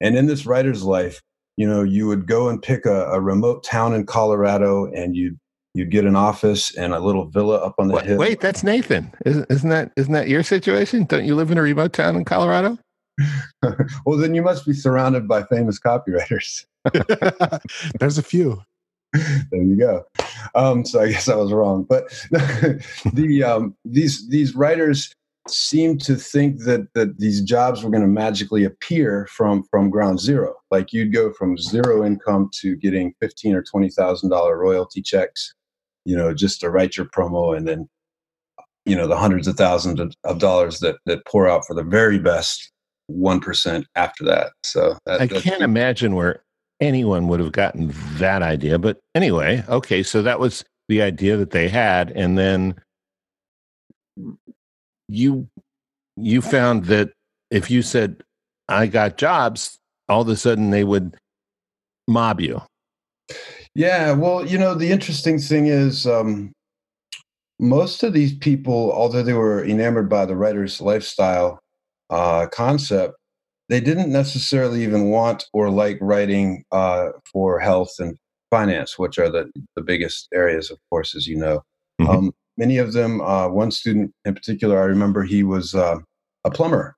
and 0.00 0.16
in 0.16 0.26
this 0.26 0.46
writer's 0.46 0.82
life, 0.82 1.20
you 1.56 1.68
know, 1.68 1.82
you 1.82 2.06
would 2.06 2.26
go 2.26 2.48
and 2.48 2.60
pick 2.60 2.86
a, 2.86 3.06
a 3.06 3.20
remote 3.20 3.64
town 3.64 3.94
in 3.94 4.06
Colorado 4.06 4.86
and 4.86 5.16
you'd 5.16 5.38
you'd 5.74 5.90
get 5.90 6.04
an 6.04 6.16
office 6.16 6.74
and 6.76 6.94
a 6.94 7.00
little 7.00 7.26
villa 7.26 7.56
up 7.56 7.74
on 7.78 7.88
the 7.88 7.94
wait, 7.94 8.06
hill. 8.06 8.18
Wait, 8.18 8.40
that's 8.40 8.62
Nathan. 8.62 9.12
Isn't, 9.26 9.50
isn't 9.50 9.70
that 9.70 9.92
isn't 9.96 10.12
that 10.12 10.28
your 10.28 10.42
situation? 10.42 11.04
Don't 11.04 11.24
you 11.24 11.34
live 11.34 11.50
in 11.50 11.58
a 11.58 11.62
remote 11.62 11.92
town 11.92 12.16
in 12.16 12.24
Colorado? 12.24 12.78
well, 14.04 14.18
then 14.18 14.34
you 14.34 14.42
must 14.42 14.66
be 14.66 14.72
surrounded 14.72 15.28
by 15.28 15.44
famous 15.44 15.78
copywriters. 15.78 16.64
There's 18.00 18.18
a 18.18 18.22
few. 18.22 18.62
There 19.12 19.62
you 19.62 19.76
go. 19.76 20.04
Um, 20.56 20.84
so 20.84 21.00
I 21.00 21.12
guess 21.12 21.28
I 21.28 21.36
was 21.36 21.52
wrong, 21.52 21.84
but 21.84 22.08
the 22.30 23.44
um, 23.46 23.76
these 23.84 24.28
these 24.28 24.56
writers 24.56 25.12
seemed 25.48 26.00
to 26.02 26.16
think 26.16 26.60
that 26.64 26.92
that 26.94 27.18
these 27.18 27.42
jobs 27.42 27.82
were 27.82 27.90
going 27.90 28.02
to 28.02 28.08
magically 28.08 28.64
appear 28.64 29.26
from 29.30 29.62
from 29.70 29.90
ground 29.90 30.20
zero. 30.20 30.54
Like 30.70 30.92
you'd 30.92 31.12
go 31.12 31.32
from 31.32 31.58
zero 31.58 32.04
income 32.04 32.50
to 32.60 32.76
getting 32.76 33.14
fifteen 33.20 33.54
or 33.54 33.62
twenty 33.62 33.90
thousand 33.90 34.30
dollar 34.30 34.58
royalty 34.58 35.02
checks, 35.02 35.54
you 36.04 36.16
know, 36.16 36.32
just 36.34 36.60
to 36.60 36.70
write 36.70 36.96
your 36.96 37.06
promo, 37.06 37.56
and 37.56 37.68
then 37.68 37.88
you 38.86 38.96
know 38.96 39.06
the 39.06 39.16
hundreds 39.16 39.46
of 39.46 39.56
thousands 39.56 40.00
of, 40.00 40.14
of 40.24 40.38
dollars 40.38 40.80
that 40.80 40.96
that 41.06 41.24
pour 41.26 41.48
out 41.48 41.66
for 41.66 41.74
the 41.74 41.84
very 41.84 42.18
best 42.18 42.70
one 43.06 43.40
percent 43.40 43.86
after 43.96 44.24
that. 44.24 44.52
So 44.64 44.96
that, 45.06 45.20
I 45.20 45.26
can't 45.26 45.62
imagine 45.62 46.14
where 46.14 46.42
anyone 46.80 47.28
would 47.28 47.40
have 47.40 47.52
gotten 47.52 47.92
that 48.14 48.42
idea. 48.42 48.78
But 48.78 49.00
anyway, 49.14 49.62
okay, 49.68 50.02
so 50.02 50.22
that 50.22 50.40
was 50.40 50.64
the 50.88 51.02
idea 51.02 51.36
that 51.36 51.50
they 51.50 51.68
had, 51.68 52.10
and 52.12 52.38
then 52.38 52.76
you 55.08 55.48
you 56.16 56.40
found 56.40 56.86
that 56.86 57.12
if 57.50 57.70
you 57.70 57.82
said 57.82 58.22
I 58.68 58.86
got 58.86 59.18
jobs, 59.18 59.78
all 60.08 60.22
of 60.22 60.28
a 60.28 60.36
sudden 60.36 60.70
they 60.70 60.84
would 60.84 61.16
mob 62.08 62.40
you. 62.40 62.62
Yeah, 63.74 64.12
well, 64.12 64.46
you 64.46 64.58
know, 64.58 64.74
the 64.74 64.90
interesting 64.90 65.38
thing 65.38 65.66
is 65.66 66.06
um, 66.06 66.52
most 67.58 68.02
of 68.02 68.12
these 68.12 68.36
people, 68.36 68.92
although 68.92 69.22
they 69.22 69.32
were 69.32 69.64
enamored 69.64 70.08
by 70.08 70.26
the 70.26 70.36
writer's 70.36 70.80
lifestyle 70.80 71.58
uh, 72.10 72.46
concept, 72.52 73.14
they 73.68 73.80
didn't 73.80 74.12
necessarily 74.12 74.82
even 74.82 75.06
want 75.06 75.44
or 75.52 75.70
like 75.70 75.98
writing 76.00 76.64
uh, 76.70 77.08
for 77.32 77.58
health 77.58 77.94
and 77.98 78.16
finance, 78.50 78.98
which 78.98 79.18
are 79.18 79.30
the, 79.30 79.50
the 79.74 79.82
biggest 79.82 80.28
areas, 80.32 80.70
of 80.70 80.78
course, 80.90 81.16
as 81.16 81.26
you 81.26 81.36
know. 81.36 81.62
Mm-hmm. 82.00 82.10
Um, 82.10 82.34
many 82.56 82.78
of 82.78 82.92
them, 82.92 83.20
uh, 83.20 83.48
one 83.48 83.70
student 83.70 84.12
in 84.24 84.34
particular, 84.34 84.80
I 84.80 84.84
remember 84.84 85.22
he 85.22 85.42
was 85.42 85.74
uh, 85.74 85.98
a 86.44 86.50
plumber 86.50 86.96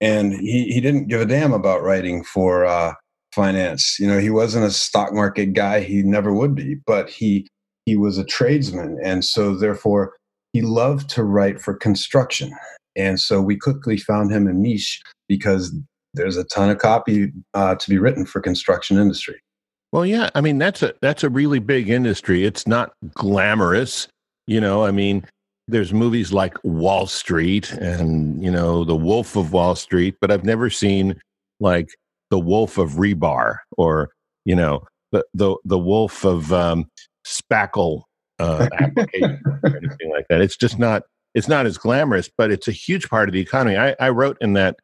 and 0.00 0.32
he, 0.32 0.64
he 0.72 0.80
didn't 0.80 1.08
give 1.08 1.20
a 1.20 1.26
damn 1.26 1.52
about 1.52 1.82
writing 1.82 2.24
for 2.24 2.64
uh, 2.64 2.94
finance. 3.34 3.98
You 3.98 4.06
know, 4.06 4.18
he 4.18 4.30
wasn't 4.30 4.66
a 4.66 4.70
stock 4.70 5.12
market 5.12 5.52
guy. 5.52 5.80
He 5.80 6.02
never 6.02 6.32
would 6.32 6.54
be, 6.54 6.76
but 6.86 7.10
he, 7.10 7.48
he 7.86 7.96
was 7.96 8.18
a 8.18 8.24
tradesman. 8.24 8.98
And 9.02 9.24
so 9.24 9.54
therefore 9.54 10.14
he 10.52 10.62
loved 10.62 11.08
to 11.10 11.24
write 11.24 11.60
for 11.60 11.74
construction. 11.74 12.52
And 12.96 13.20
so 13.20 13.40
we 13.40 13.56
quickly 13.56 13.96
found 13.96 14.32
him 14.32 14.46
a 14.46 14.52
niche 14.52 15.00
because 15.28 15.74
there's 16.14 16.36
a 16.36 16.44
ton 16.44 16.70
of 16.70 16.78
copy 16.78 17.32
uh, 17.54 17.74
to 17.76 17.90
be 17.90 17.98
written 17.98 18.26
for 18.26 18.40
construction 18.40 18.98
industry. 18.98 19.40
Well, 19.92 20.04
yeah, 20.04 20.28
I 20.34 20.40
mean 20.42 20.58
that's 20.58 20.82
a 20.82 20.92
that's 21.00 21.24
a 21.24 21.30
really 21.30 21.60
big 21.60 21.88
industry. 21.88 22.44
It's 22.44 22.66
not 22.66 22.92
glamorous. 23.14 24.08
You 24.48 24.62
know, 24.62 24.82
I 24.82 24.92
mean, 24.92 25.26
there's 25.68 25.92
movies 25.92 26.32
like 26.32 26.56
Wall 26.64 27.06
Street 27.06 27.70
and, 27.72 28.42
you 28.42 28.50
know, 28.50 28.82
The 28.82 28.96
Wolf 28.96 29.36
of 29.36 29.52
Wall 29.52 29.74
Street, 29.74 30.16
but 30.22 30.30
I've 30.30 30.44
never 30.44 30.70
seen 30.70 31.20
like 31.60 31.90
The 32.30 32.38
Wolf 32.38 32.78
of 32.78 32.92
Rebar 32.92 33.58
or, 33.76 34.08
you 34.46 34.56
know, 34.56 34.86
the 35.12 35.22
the, 35.34 35.54
the 35.66 35.78
Wolf 35.78 36.24
of 36.24 36.50
um, 36.50 36.88
Spackle 37.26 38.04
uh, 38.38 38.70
application 38.80 39.42
or 39.44 39.76
anything 39.76 40.10
like 40.10 40.24
that. 40.30 40.40
It's 40.40 40.56
just 40.56 40.78
not 40.78 41.02
it's 41.34 41.48
not 41.48 41.66
as 41.66 41.76
glamorous, 41.76 42.30
but 42.34 42.50
it's 42.50 42.68
a 42.68 42.72
huge 42.72 43.10
part 43.10 43.28
of 43.28 43.34
the 43.34 43.40
economy. 43.40 43.76
I, 43.76 43.94
I 44.00 44.08
wrote 44.08 44.38
in 44.40 44.54
that 44.54 44.76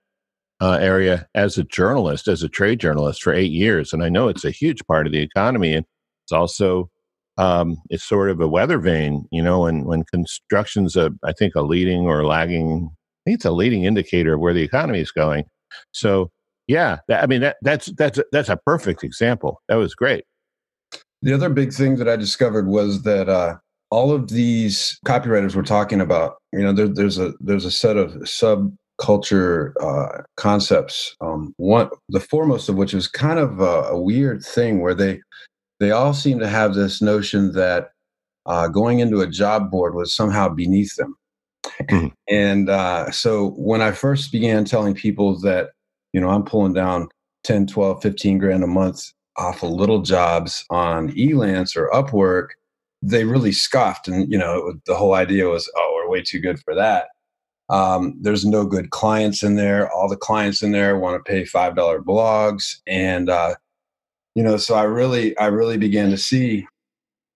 uh, 0.60 0.78
area 0.78 1.26
as 1.34 1.56
a 1.56 1.64
journalist, 1.64 2.28
as 2.28 2.42
a 2.42 2.50
trade 2.50 2.80
journalist 2.80 3.22
for 3.22 3.32
eight 3.32 3.50
years, 3.50 3.94
and 3.94 4.04
I 4.04 4.10
know 4.10 4.28
it's 4.28 4.44
a 4.44 4.50
huge 4.50 4.86
part 4.86 5.06
of 5.06 5.12
the 5.14 5.22
economy. 5.22 5.72
And 5.72 5.86
it's 6.26 6.32
also 6.32 6.90
um, 7.36 7.76
it's 7.90 8.04
sort 8.04 8.30
of 8.30 8.40
a 8.40 8.48
weather 8.48 8.78
vane, 8.78 9.26
you 9.30 9.42
know, 9.42 9.66
and 9.66 9.86
when 9.86 10.04
construction's 10.04 10.96
a, 10.96 11.10
I 11.24 11.32
think 11.32 11.54
a 11.54 11.62
leading 11.62 12.06
or 12.06 12.24
lagging, 12.24 12.90
I 12.92 13.30
think 13.30 13.36
it's 13.36 13.44
a 13.44 13.50
leading 13.50 13.84
indicator 13.84 14.34
of 14.34 14.40
where 14.40 14.54
the 14.54 14.62
economy 14.62 15.00
is 15.00 15.10
going. 15.10 15.44
So 15.92 16.30
yeah, 16.66 16.98
that, 17.08 17.22
I 17.22 17.26
mean, 17.26 17.40
that, 17.40 17.56
that's, 17.62 17.86
that's, 17.96 18.20
that's 18.32 18.48
a 18.48 18.56
perfect 18.56 19.02
example. 19.02 19.60
That 19.68 19.76
was 19.76 19.94
great. 19.94 20.24
The 21.22 21.32
other 21.32 21.48
big 21.48 21.72
thing 21.72 21.96
that 21.96 22.08
I 22.08 22.16
discovered 22.16 22.68
was 22.68 23.02
that, 23.02 23.28
uh, 23.28 23.56
all 23.94 24.10
of 24.10 24.28
these 24.28 24.98
copywriters 25.06 25.54
we're 25.54 25.62
talking 25.62 26.00
about, 26.00 26.38
you 26.52 26.58
know, 26.60 26.72
there, 26.72 26.88
there's 26.88 27.16
a 27.16 27.32
there's 27.38 27.64
a 27.64 27.70
set 27.70 27.96
of 27.96 28.10
subculture 28.24 29.72
uh, 29.80 30.22
concepts. 30.36 31.14
Um, 31.20 31.54
one, 31.58 31.90
the 32.08 32.18
foremost 32.18 32.68
of 32.68 32.74
which 32.74 32.92
is 32.92 33.06
kind 33.06 33.38
of 33.38 33.60
a, 33.60 33.82
a, 33.90 34.00
weird 34.00 34.44
thing 34.44 34.80
where 34.80 34.94
they 34.94 35.20
they 35.80 35.90
all 35.90 36.14
seem 36.14 36.38
to 36.38 36.48
have 36.48 36.74
this 36.74 37.02
notion 37.02 37.52
that 37.52 37.90
uh, 38.46 38.68
going 38.68 39.00
into 39.00 39.20
a 39.20 39.26
job 39.26 39.70
board 39.70 39.94
was 39.94 40.14
somehow 40.14 40.48
beneath 40.48 40.94
them. 40.96 41.16
Mm-hmm. 41.82 42.08
And 42.28 42.68
uh, 42.68 43.10
so 43.10 43.50
when 43.56 43.80
I 43.80 43.92
first 43.92 44.32
began 44.32 44.64
telling 44.64 44.94
people 44.94 45.38
that, 45.40 45.70
you 46.12 46.20
know, 46.20 46.28
I'm 46.28 46.44
pulling 46.44 46.74
down 46.74 47.08
10, 47.44 47.66
12, 47.66 48.02
15 48.02 48.38
grand 48.38 48.64
a 48.64 48.66
month 48.66 49.12
off 49.36 49.62
of 49.62 49.70
little 49.70 50.02
jobs 50.02 50.64
on 50.70 51.10
Elance 51.12 51.76
or 51.76 51.90
Upwork, 51.90 52.50
they 53.02 53.24
really 53.24 53.52
scoffed. 53.52 54.08
And, 54.08 54.30
you 54.30 54.38
know, 54.38 54.74
the 54.86 54.94
whole 54.94 55.14
idea 55.14 55.48
was, 55.48 55.70
oh, 55.76 55.92
we're 55.96 56.10
way 56.10 56.22
too 56.22 56.40
good 56.40 56.58
for 56.60 56.74
that. 56.74 57.08
Um, 57.70 58.14
there's 58.20 58.44
no 58.44 58.66
good 58.66 58.90
clients 58.90 59.42
in 59.42 59.56
there. 59.56 59.90
All 59.90 60.08
the 60.08 60.16
clients 60.16 60.62
in 60.62 60.72
there 60.72 60.98
want 60.98 61.16
to 61.16 61.30
pay 61.30 61.42
$5 61.42 61.74
blogs. 62.04 62.76
And, 62.86 63.30
uh, 63.30 63.54
you 64.34 64.42
know, 64.42 64.56
so 64.56 64.74
I 64.74 64.82
really, 64.82 65.36
I 65.38 65.46
really 65.46 65.78
began 65.78 66.10
to 66.10 66.16
see, 66.16 66.66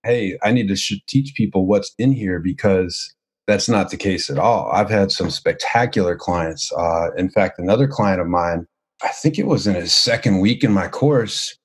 hey, 0.04 0.38
I 0.42 0.52
need 0.52 0.68
to 0.68 0.76
sh- 0.76 1.00
teach 1.06 1.34
people 1.34 1.66
what's 1.66 1.94
in 1.98 2.12
here 2.12 2.38
because 2.40 3.14
that's 3.46 3.68
not 3.68 3.90
the 3.90 3.96
case 3.96 4.28
at 4.28 4.38
all. 4.38 4.70
I've 4.72 4.90
had 4.90 5.10
some 5.10 5.30
spectacular 5.30 6.16
clients. 6.16 6.70
Uh, 6.72 7.10
in 7.16 7.30
fact, 7.30 7.58
another 7.58 7.88
client 7.88 8.20
of 8.20 8.26
mine, 8.26 8.66
I 9.02 9.08
think 9.08 9.38
it 9.38 9.46
was 9.46 9.66
in 9.66 9.74
his 9.74 9.92
second 9.92 10.40
week 10.40 10.64
in 10.64 10.72
my 10.72 10.88
course, 10.88 11.56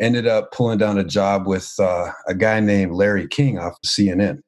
ended 0.00 0.26
up 0.26 0.52
pulling 0.52 0.78
down 0.78 0.98
a 0.98 1.04
job 1.04 1.46
with 1.46 1.72
uh, 1.78 2.12
a 2.26 2.34
guy 2.34 2.60
named 2.60 2.92
Larry 2.92 3.28
King 3.28 3.58
off 3.58 3.72
of 3.72 3.88
CNN. 3.88 4.40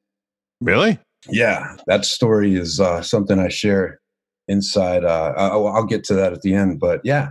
Really? 0.61 0.99
Yeah, 1.29 1.77
that 1.87 2.05
story 2.05 2.55
is 2.55 2.79
uh, 2.79 3.01
something 3.01 3.39
I 3.39 3.47
share 3.47 3.99
inside. 4.47 5.05
Uh, 5.05 5.33
I'll, 5.37 5.67
I'll, 5.67 5.85
get 5.85 6.03
to 6.05 6.13
that 6.15 6.33
at 6.33 6.41
the 6.41 6.53
end, 6.53 6.79
but 6.79 7.01
yeah. 7.03 7.29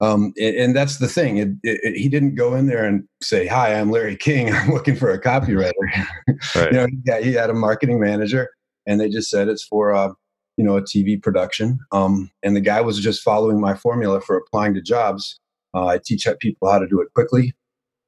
Um, 0.00 0.32
and, 0.38 0.56
and, 0.56 0.76
that's 0.76 0.98
the 0.98 1.08
thing. 1.08 1.36
It, 1.38 1.48
it, 1.62 1.80
it, 1.82 1.96
he 1.96 2.08
didn't 2.08 2.34
go 2.34 2.54
in 2.54 2.66
there 2.66 2.84
and 2.84 3.04
say, 3.22 3.46
"Hi, 3.46 3.74
I'm 3.74 3.90
Larry 3.90 4.16
King. 4.16 4.52
I'm 4.54 4.70
looking 4.70 4.96
for 4.96 5.10
a 5.10 5.20
copywriter." 5.20 5.72
right. 6.56 6.72
you 6.72 6.78
know, 6.78 6.86
yeah, 7.04 7.20
he 7.20 7.32
had 7.32 7.50
a 7.50 7.54
marketing 7.54 8.00
manager, 8.00 8.50
and 8.86 9.00
they 9.00 9.08
just 9.08 9.30
said 9.30 9.48
it's 9.48 9.64
for 9.64 9.94
uh, 9.94 10.12
you 10.56 10.64
know 10.64 10.76
a 10.76 10.82
TV 10.82 11.22
production. 11.22 11.78
Um, 11.92 12.30
and 12.42 12.56
the 12.56 12.60
guy 12.60 12.80
was 12.80 13.00
just 13.00 13.22
following 13.22 13.60
my 13.60 13.74
formula 13.74 14.20
for 14.20 14.36
applying 14.36 14.74
to 14.74 14.82
jobs. 14.82 15.38
Uh, 15.74 15.86
I 15.86 16.00
teach 16.04 16.26
people 16.40 16.70
how 16.70 16.78
to 16.78 16.88
do 16.88 17.00
it 17.00 17.08
quickly, 17.14 17.54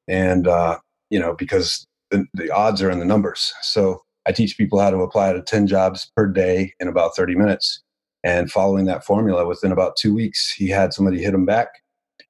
and 0.09 0.49
uh, 0.49 0.79
you 1.11 1.21
know 1.21 1.35
because 1.35 1.87
the, 2.11 2.27
the 2.35 2.51
odds 2.51 2.83
are 2.83 2.91
in 2.91 2.99
the 2.99 3.05
numbers. 3.05 3.53
So 3.63 4.03
I 4.27 4.33
teach 4.33 4.57
people 4.57 4.81
how 4.81 4.91
to 4.91 4.99
apply 4.99 5.33
to 5.33 5.43
10 5.43 5.67
jobs 5.67 6.11
per 6.17 6.27
day 6.27 6.75
in 6.81 6.89
about 6.89 7.15
30 7.17 7.37
minutes. 7.37 7.83
And 8.27 8.51
following 8.51 8.87
that 8.87 9.05
formula, 9.05 9.47
within 9.47 9.71
about 9.71 9.95
two 9.97 10.13
weeks, 10.13 10.53
he 10.53 10.69
had 10.69 10.93
somebody 10.93 11.23
hit 11.23 11.33
him 11.33 11.47
back. 11.47 11.69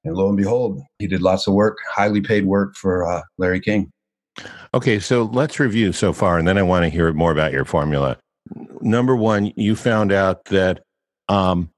And 0.03 0.15
lo 0.15 0.27
and 0.27 0.37
behold, 0.37 0.79
he 0.99 1.07
did 1.07 1.23
lots 1.23 1.47
of 1.47 1.55
work, 1.55 1.79
highly 1.89 2.21
paid 2.21 2.45
work 2.45 2.75
for 2.75 3.03
uh, 3.03 3.23
Larry 3.39 3.59
King. 3.59 3.89
Okay, 4.75 4.99
so 4.99 5.23
let's 5.23 5.59
review 5.59 5.91
so 5.91 6.13
far, 6.13 6.37
and 6.37 6.47
then 6.47 6.59
I 6.59 6.61
want 6.61 6.83
to 6.83 6.89
hear 6.89 7.11
more 7.13 7.31
about 7.31 7.51
your 7.51 7.65
formula. 7.65 8.15
Number 8.79 9.15
one, 9.15 9.51
you 9.55 9.75
found 9.75 10.11
out 10.11 10.45
that 10.45 10.83
um, 11.29 11.71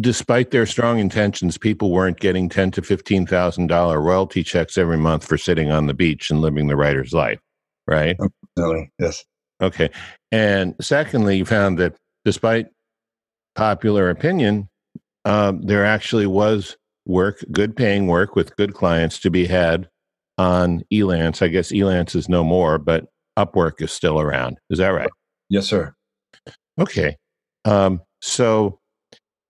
despite 0.00 0.50
their 0.50 0.64
strong 0.64 0.98
intentions, 0.98 1.58
people 1.58 1.90
weren't 1.90 2.20
getting 2.20 2.48
ten 2.48 2.70
to 2.70 2.80
fifteen 2.80 3.26
thousand 3.26 3.66
dollar 3.66 4.00
royalty 4.00 4.42
checks 4.42 4.78
every 4.78 4.96
month 4.96 5.26
for 5.26 5.36
sitting 5.36 5.70
on 5.70 5.86
the 5.86 5.94
beach 5.94 6.30
and 6.30 6.40
living 6.40 6.68
the 6.68 6.76
writer's 6.76 7.12
life, 7.12 7.38
right? 7.86 8.16
Definitely, 8.56 8.90
yes. 8.98 9.22
Okay, 9.60 9.90
and 10.32 10.74
secondly, 10.80 11.36
you 11.36 11.44
found 11.44 11.78
that 11.78 11.94
despite 12.24 12.68
popular 13.54 14.10
opinion, 14.10 14.68
um, 15.24 15.62
there 15.62 15.84
actually 15.84 16.26
was 16.26 16.76
work, 17.06 17.44
good 17.52 17.76
paying 17.76 18.06
work 18.06 18.36
with 18.36 18.56
good 18.56 18.74
clients 18.74 19.18
to 19.20 19.30
be 19.30 19.46
had 19.46 19.88
on 20.38 20.82
Elance. 20.92 21.42
I 21.42 21.48
guess 21.48 21.72
Elance 21.72 22.14
is 22.14 22.28
no 22.28 22.42
more, 22.44 22.78
but 22.78 23.06
Upwork 23.38 23.82
is 23.82 23.92
still 23.92 24.20
around. 24.20 24.58
Is 24.70 24.78
that 24.78 24.88
right? 24.88 25.10
Yes, 25.48 25.66
sir. 25.66 25.94
Okay. 26.78 27.16
Um, 27.64 28.00
so 28.20 28.80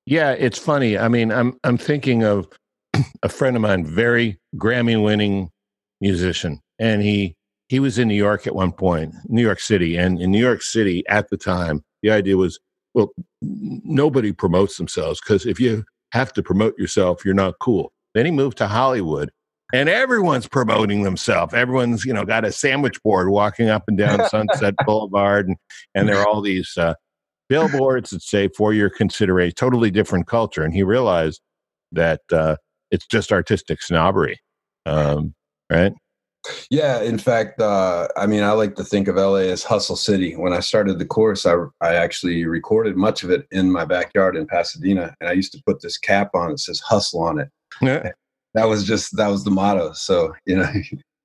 yeah, 0.07 0.33
it's 0.33 0.59
funny. 0.59 0.99
I 0.99 1.09
mean, 1.09 1.31
I'm 1.31 1.59
I'm 1.65 1.79
thinking 1.79 2.25
of 2.25 2.49
a 3.23 3.29
friend 3.29 3.57
of 3.57 3.63
mine, 3.63 3.87
very 3.87 4.39
Grammy 4.57 5.03
winning 5.03 5.51
musician, 6.01 6.61
and 6.79 7.03
he 7.03 7.37
he 7.69 7.79
was 7.79 7.99
in 7.99 8.09
New 8.09 8.15
York 8.15 8.47
at 8.47 8.55
one 8.55 8.73
point, 8.73 9.15
New 9.29 9.43
York 9.43 9.61
City, 9.61 9.97
and 9.97 10.21
in 10.21 10.33
New 10.33 10.41
York 10.41 10.63
City 10.63 11.05
at 11.09 11.31
the 11.31 11.37
time, 11.37 11.85
the 12.03 12.11
idea 12.11 12.37
was, 12.37 12.59
well, 12.95 13.13
nobody 13.41 14.33
promotes 14.33 14.77
themselves 14.77 15.21
because 15.21 15.47
if 15.47 15.61
you 15.61 15.85
have 16.13 16.33
to 16.33 16.43
promote 16.43 16.77
yourself, 16.79 17.25
you're 17.25 17.35
not 17.35 17.55
cool. 17.61 17.93
Then 18.15 18.27
he 18.27 18.33
moved 18.33 18.59
to 18.59 18.67
Hollywood, 18.67 19.31
and 19.73 19.89
everyone's 19.89 20.49
promoting 20.49 21.05
themselves. 21.05 21.55
Everyone's 21.55 22.05
you 22.05 22.13
know 22.13 22.25
got 22.25 22.45
a 22.45 22.53
sandwich 22.53 23.01
board 23.03 23.31
walking 23.31 23.69
up 23.69 23.85
and 23.87 23.97
down 23.97 24.29
Sunset 24.29 24.75
Boulevard, 24.87 25.47
and 25.47 25.57
and 25.95 26.09
there 26.09 26.19
are 26.19 26.27
all 26.27 26.41
these 26.41 26.77
uh, 26.77 26.95
billboards 27.49 28.11
that 28.11 28.23
say 28.23 28.49
for 28.57 28.73
your 28.73 28.91
consideration, 28.91 29.55
totally 29.57 29.91
different 29.91 30.27
culture. 30.27 30.63
And 30.63 30.75
he 30.75 30.83
realized 30.83 31.41
that 31.93 32.21
uh, 32.33 32.57
it's 32.91 33.07
just 33.07 33.33
artistic 33.33 33.83
snobbery, 33.83 34.41
um, 34.87 35.35
right? 35.71 35.93
Yeah, 36.71 37.03
in 37.03 37.19
fact, 37.19 37.61
uh, 37.61 38.09
I 38.17 38.27
mean, 38.27 38.43
I 38.43 38.53
like 38.53 38.75
to 38.77 38.85
think 38.85 39.09
of 39.09 39.17
LA 39.17 39.49
as 39.51 39.63
hustle 39.63 39.97
city. 39.97 40.37
When 40.37 40.53
I 40.53 40.61
started 40.61 40.99
the 40.99 41.05
course, 41.05 41.45
I, 41.45 41.57
I 41.81 41.95
actually 41.95 42.47
recorded 42.47 42.97
much 42.97 43.23
of 43.23 43.31
it 43.31 43.47
in 43.51 43.71
my 43.71 43.85
backyard 43.85 44.37
in 44.37 44.47
Pasadena, 44.47 45.15
and 45.21 45.29
I 45.29 45.33
used 45.33 45.53
to 45.53 45.63
put 45.67 45.83
this 45.83 45.99
cap 45.99 46.31
on 46.35 46.53
it 46.53 46.61
says 46.61 46.81
"hustle" 46.81 47.23
on 47.23 47.41
it. 47.41 47.49
Yeah. 47.83 48.11
That 48.55 48.69
was 48.69 48.85
just 48.85 49.17
that 49.17 49.29
was 49.29 49.45
the 49.45 49.51
motto. 49.51 49.93
So 49.93 50.35
you 50.47 50.57
know. 50.57 50.73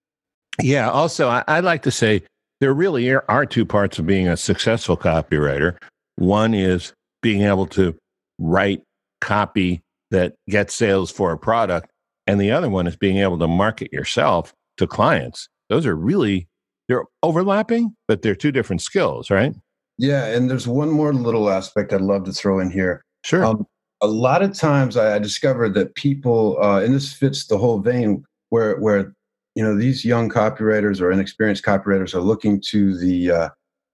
yeah. 0.61 0.89
Also, 0.89 1.29
I, 1.29 1.43
I 1.47 1.59
like 1.61 1.83
to 1.83 1.91
say 1.91 2.23
there 2.59 2.73
really 2.73 3.09
are 3.13 3.45
two 3.45 3.65
parts 3.65 3.99
of 3.99 4.05
being 4.05 4.27
a 4.27 4.37
successful 4.37 4.97
copywriter. 4.97 5.77
One 6.17 6.53
is 6.53 6.93
being 7.21 7.43
able 7.43 7.67
to 7.67 7.95
write 8.37 8.83
copy 9.21 9.81
that 10.11 10.35
gets 10.49 10.75
sales 10.75 11.09
for 11.09 11.31
a 11.31 11.37
product, 11.37 11.89
and 12.27 12.39
the 12.39 12.51
other 12.51 12.69
one 12.69 12.85
is 12.85 12.97
being 12.97 13.17
able 13.17 13.39
to 13.39 13.47
market 13.47 13.93
yourself 13.93 14.53
to 14.77 14.87
clients. 14.87 15.49
Those 15.69 15.85
are 15.85 15.95
really 15.95 16.47
they're 16.87 17.05
overlapping, 17.23 17.95
but 18.07 18.21
they're 18.21 18.35
two 18.35 18.51
different 18.51 18.81
skills, 18.81 19.31
right? 19.31 19.53
Yeah, 19.97 20.25
and 20.25 20.49
there's 20.49 20.67
one 20.67 20.91
more 20.91 21.13
little 21.13 21.49
aspect 21.49 21.93
I'd 21.93 22.01
love 22.01 22.25
to 22.25 22.33
throw 22.33 22.59
in 22.59 22.69
here. 22.69 23.03
Sure. 23.23 23.43
Um, 23.45 23.65
a 24.01 24.07
lot 24.07 24.43
of 24.43 24.53
times 24.53 24.97
I, 24.97 25.15
I 25.15 25.19
discovered 25.19 25.73
that 25.75 25.95
people, 25.95 26.61
uh, 26.61 26.81
and 26.81 26.93
this 26.93 27.13
fits 27.13 27.47
the 27.47 27.57
whole 27.57 27.79
vein, 27.79 28.23
where 28.49 28.79
where 28.79 29.13
you 29.55 29.63
know 29.63 29.75
these 29.75 30.05
young 30.05 30.29
copywriters 30.29 31.01
or 31.01 31.11
inexperienced 31.11 31.63
copywriters 31.63 32.13
are 32.13 32.21
looking 32.21 32.61
to 32.69 32.97
the 32.97 33.31
uh, 33.31 33.49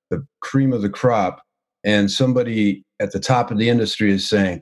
the 0.10 0.26
cream 0.42 0.74
of 0.74 0.82
the 0.82 0.90
crop 0.90 1.42
and 1.84 2.12
somebody 2.12 2.84
at 3.00 3.12
the 3.12 3.20
top 3.20 3.50
of 3.50 3.58
the 3.58 3.70
industry 3.70 4.12
is 4.12 4.28
saying 4.28 4.62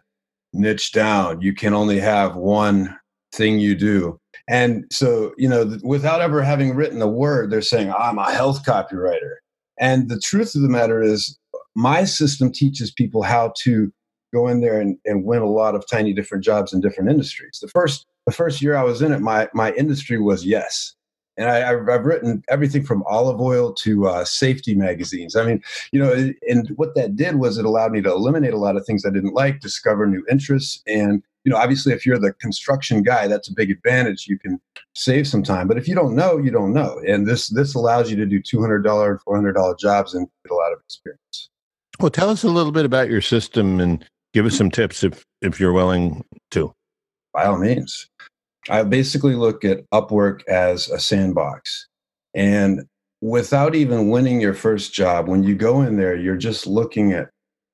niche 0.54 0.92
down 0.94 1.42
you 1.42 1.54
can 1.54 1.74
only 1.74 2.00
have 2.00 2.36
one 2.36 2.98
thing 3.34 3.60
you 3.60 3.76
do 3.76 4.18
and 4.48 4.86
so 4.92 5.34
you 5.38 5.50
know 5.50 5.78
without 5.84 6.22
ever 6.22 6.42
having 6.42 6.76
written 6.76 7.02
a 7.02 7.08
word 7.08 7.50
they're 7.50 7.62
saying 7.62 7.92
i'm 7.98 8.18
a 8.18 8.32
health 8.32 8.66
copywriter. 8.66 9.36
And 9.82 10.10
the 10.10 10.20
truth 10.20 10.56
of 10.56 10.62
the 10.62 10.68
matter 10.68 11.02
is 11.02 11.40
my 11.74 12.04
system 12.04 12.52
teaches 12.52 12.92
people 12.92 13.24
how 13.24 13.54
to 13.64 13.94
go 14.34 14.48
in 14.48 14.60
there 14.60 14.80
and, 14.80 14.98
and 15.06 15.24
win 15.24 15.42
a 15.42 15.50
lot 15.50 15.74
of 15.74 15.88
tiny 15.90 16.14
different 16.14 16.44
jobs 16.44 16.74
in 16.74 16.82
different 16.82 17.10
industries. 17.10 17.60
The 17.62 17.70
first 17.70 18.06
the 18.30 18.36
first 18.36 18.62
year 18.62 18.76
i 18.76 18.84
was 18.84 19.02
in 19.02 19.12
it 19.12 19.22
my 19.22 19.48
my 19.54 19.72
industry 19.74 20.20
was 20.20 20.46
yes 20.46 20.94
and 21.40 21.50
I, 21.50 21.60
have 21.60 22.06
written 22.06 22.44
everything 22.50 22.84
from 22.84 23.04
olive 23.08 23.40
oil 23.40 23.74
to 23.76 24.08
uh, 24.08 24.26
safety 24.26 24.76
magazines. 24.76 25.36
I 25.38 25.46
mean, 25.46 25.64
you 25.92 26.00
know, 26.00 26.32
and 26.48 26.70
what 26.76 26.96
that 26.96 27.16
did 27.16 27.36
was 27.36 27.58
it 27.58 27.66
allowed 27.66 27.94
me 27.94 28.02
to 28.02 28.12
eliminate 28.12 28.54
a 28.54 28.58
lot 28.58 28.76
of 28.76 28.86
things 28.86 29.06
I 29.06 29.10
didn't 29.10 29.34
like, 29.34 29.62
discover 29.62 30.06
new 30.06 30.24
interests, 30.30 30.84
and 30.86 31.24
you 31.46 31.52
know, 31.52 31.58
obviously, 31.58 31.94
if 31.94 32.06
you're 32.06 32.20
the 32.20 32.34
construction 32.34 33.02
guy, 33.02 33.28
that's 33.28 33.48
a 33.48 33.54
big 33.54 33.72
advantage. 33.72 34.28
You 34.28 34.38
can 34.38 34.60
save 34.94 35.26
some 35.26 35.42
time. 35.42 35.68
But 35.70 35.78
if 35.78 35.88
you 35.88 35.96
don't 35.96 36.14
know, 36.14 36.38
you 36.38 36.52
don't 36.52 36.74
know, 36.74 37.02
and 37.08 37.26
this 37.26 37.48
this 37.48 37.74
allows 37.76 38.12
you 38.12 38.18
to 38.18 38.26
do 38.26 38.42
two 38.42 38.60
hundred 38.60 38.84
dollar, 38.84 39.20
four 39.20 39.36
hundred 39.36 39.54
dollar 39.54 39.76
jobs 39.80 40.14
and 40.14 40.28
get 40.44 40.52
a 40.52 40.56
lot 40.56 40.74
of 40.74 40.80
experience. 40.86 41.50
Well, 42.00 42.12
tell 42.12 42.30
us 42.30 42.44
a 42.44 42.50
little 42.50 42.74
bit 42.74 42.86
about 42.86 43.10
your 43.10 43.22
system 43.22 43.80
and 43.80 44.06
give 44.34 44.46
us 44.46 44.58
some 44.58 44.70
tips 44.70 45.04
if 45.04 45.26
if 45.42 45.60
you're 45.60 45.74
willing 45.74 46.26
to. 46.52 46.74
By 47.34 47.46
all 47.46 47.58
means. 47.58 48.10
I 48.70 48.84
basically 48.84 49.36
look 49.36 49.64
at 49.64 49.90
Upwork 49.92 50.46
as 50.48 50.90
a 50.90 51.00
sandbox. 51.00 51.88
And 52.34 52.82
without 53.22 53.76
even 53.76 54.10
winning 54.10 54.42
your 54.42 54.54
first 54.54 54.94
job, 54.94 55.28
when 55.28 55.44
you 55.44 55.56
go 55.56 55.82
in 55.82 55.98
there, 55.98 56.16
you're 56.16 56.38
just 56.38 56.68
looking 56.68 57.14
at 57.14 57.30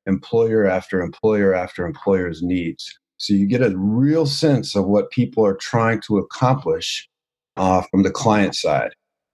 employer 0.06 0.66
after 0.66 1.02
employer 1.02 1.54
after 1.54 1.86
employer's 1.86 2.42
needs. 2.42 3.00
So 3.18 3.34
you 3.34 3.48
get 3.48 3.62
a 3.62 3.76
real 3.78 4.26
sense 4.26 4.76
of 4.76 4.86
what 4.86 5.10
people 5.10 5.46
are 5.46 5.56
trying 5.56 6.02
to 6.02 6.18
accomplish 6.18 7.10
uh, 7.58 7.82
from 7.90 8.04
the 8.04 8.12
client 8.12 8.56
side. 8.56 8.92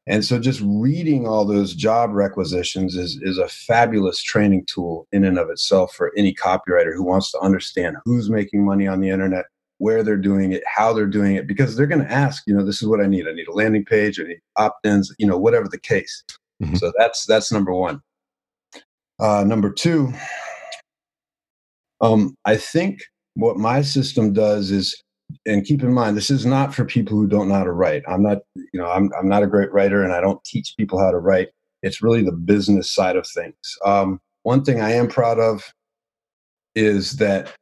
And 0.08 0.26
so 0.26 0.40
just 0.40 0.62
reading 0.64 1.28
all 1.28 1.46
those 1.46 1.76
job 1.76 2.12
requisitions 2.12 2.96
is, 2.96 3.20
is 3.22 3.38
a 3.38 3.48
fabulous 3.48 4.22
training 4.22 4.66
tool 4.66 5.08
in 5.12 5.24
and 5.24 5.38
of 5.38 5.50
itself 5.50 5.94
for 5.94 6.12
any 6.18 6.34
copywriter 6.34 6.94
who 6.94 7.04
wants 7.04 7.32
to 7.32 7.40
understand 7.40 7.98
who's 8.04 8.30
making 8.30 8.66
money 8.66 8.88
on 8.88 9.00
the 9.00 9.10
internet, 9.10 9.46
where 9.82 10.04
they're 10.04 10.16
doing 10.16 10.52
it, 10.52 10.62
how 10.68 10.94
they're 10.94 11.08
doing 11.08 11.36
it, 11.36 11.48
because 11.48 11.76
they're 11.76 11.88
going 11.88 12.06
to 12.06 12.12
ask, 12.12 12.44
you 12.46 12.54
know, 12.54 12.64
this 12.64 12.84
is 12.84 12.88
what 12.88 13.02
I 13.02 13.08
need. 13.08 13.28
I 13.28 13.34
need 13.34 13.48
a 13.48 13.52
landing 13.52 13.84
page, 13.84 14.20
I 14.20 14.24
need 14.24 14.40
opt-ins, 14.56 15.12
you 15.18 15.26
know, 15.26 15.40
whatever 15.40 15.68
the 15.68 15.80
case. 15.80 16.24
Mm-hmm. 16.62 16.76
So 16.76 16.94
that's 17.00 17.26
that's 17.26 17.52
number 17.52 17.74
one. 17.74 18.00
Uh, 19.20 19.44
number 19.44 19.72
two, 19.72 20.14
um, 22.00 22.36
I 22.46 22.58
think 22.58 23.02
what 23.34 23.58
my 23.58 23.82
system 23.82 24.34
does 24.34 24.70
is 24.70 25.02
and 25.48 25.66
keep 25.66 25.82
in 25.82 25.94
mind 25.94 26.16
this 26.16 26.30
is 26.30 26.46
not 26.46 26.76
for 26.76 26.86
people 26.86 27.18
who 27.18 27.26
don't 27.26 27.48
know 27.48 27.56
how 27.56 27.64
to 27.64 27.72
write 27.72 28.04
i'm 28.06 28.22
not 28.22 28.40
you 28.56 28.80
know 28.82 28.92
i'm, 28.92 29.10
I'm 29.18 29.30
not 29.30 29.44
a 29.44 29.48
great 29.48 29.72
writer 29.72 30.04
and 30.04 30.12
i 30.12 30.20
don't 30.20 30.44
teach 30.44 30.74
people 30.78 31.00
how 31.00 31.10
to 31.10 31.20
write 31.20 31.48
it's 31.84 32.04
really 32.04 32.22
the 32.22 32.34
business 32.34 32.94
side 32.94 33.16
of 33.16 33.26
things 33.26 33.56
um, 33.86 34.20
one 34.44 34.66
thing 34.66 34.82
i 34.82 34.92
am 34.92 35.08
proud 35.08 35.40
of 35.40 35.64
is 36.76 37.14
that 37.14 37.56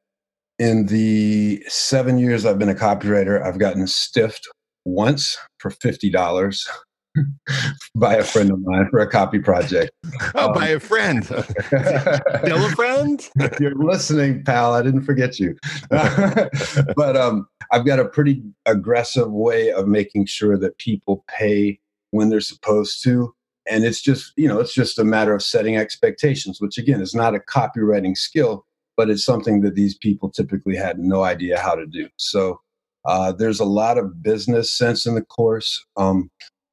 in 0.59 0.85
the 0.87 1.63
seven 1.67 2.19
years 2.19 2.45
i've 2.45 2.59
been 2.59 2.69
a 2.69 2.75
copywriter 2.75 3.41
i've 3.41 3.59
gotten 3.59 3.87
stiffed 3.87 4.47
once 4.85 5.37
for 5.59 5.71
$50 5.71 6.67
by 7.95 8.15
a 8.15 8.23
friend 8.23 8.51
of 8.51 8.59
mine 8.61 8.87
for 8.89 8.99
a 8.99 9.09
copy 9.09 9.39
project. 9.39 9.91
Oh, 10.35 10.47
um, 10.47 10.53
by 10.53 10.67
a 10.67 10.79
friend. 10.79 11.25
Still 11.25 12.65
a 12.65 12.71
friend? 12.75 13.27
You're 13.59 13.75
listening, 13.75 14.43
pal. 14.43 14.73
I 14.73 14.81
didn't 14.81 15.03
forget 15.03 15.39
you. 15.39 15.57
but 15.89 17.17
um, 17.17 17.47
I've 17.71 17.85
got 17.85 17.99
a 17.99 18.05
pretty 18.05 18.43
aggressive 18.65 19.31
way 19.31 19.71
of 19.71 19.87
making 19.87 20.27
sure 20.27 20.57
that 20.57 20.77
people 20.77 21.23
pay 21.27 21.79
when 22.11 22.29
they're 22.29 22.41
supposed 22.41 23.03
to. 23.03 23.33
And 23.69 23.85
it's 23.85 24.01
just, 24.01 24.33
you 24.35 24.47
know, 24.47 24.59
it's 24.59 24.73
just 24.73 24.97
a 24.97 25.03
matter 25.03 25.33
of 25.33 25.43
setting 25.43 25.77
expectations, 25.77 26.59
which 26.59 26.77
again 26.77 27.01
is 27.01 27.13
not 27.13 27.35
a 27.35 27.39
copywriting 27.39 28.17
skill, 28.17 28.65
but 28.99 29.09
it's 29.09 29.23
something 29.23 29.61
that 29.61 29.75
these 29.75 29.97
people 29.97 30.29
typically 30.29 30.75
had 30.75 30.99
no 30.99 31.23
idea 31.23 31.57
how 31.57 31.73
to 31.73 31.85
do. 31.85 32.09
So 32.17 32.59
uh, 33.05 33.31
there's 33.31 33.61
a 33.61 33.65
lot 33.81 33.97
of 33.97 34.21
business 34.21 34.77
sense 34.77 35.05
in 35.05 35.15
the 35.15 35.23
course. 35.23 35.81
Um, 35.95 36.29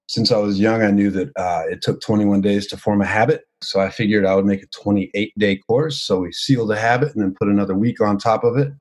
since 0.09 0.33
I 0.33 0.39
was 0.39 0.59
young, 0.59 0.83
I 0.83 0.91
knew 0.91 1.09
that 1.13 1.29
uh, 1.37 1.63
it 1.71 1.83
took 1.83 2.01
21 2.01 2.41
days 2.41 2.67
to 2.67 2.77
form 2.77 3.01
a 3.01 3.07
habit. 3.07 3.43
So 3.63 3.79
I 3.79 3.91
figured 3.91 4.27
I 4.27 4.35
would 4.35 4.45
make 4.45 4.65
a 4.65 4.67
28 4.75 5.35
day 5.39 5.61
course. 5.69 6.03
So 6.03 6.19
we 6.19 6.33
sealed 6.33 6.71
the 6.71 6.77
habit 6.77 7.15
and 7.15 7.23
then 7.23 7.33
put 7.39 7.47
another 7.47 7.77
week 7.77 8.01
on 8.01 8.19
top 8.19 8.43
of 8.43 8.57
it. 8.57 8.73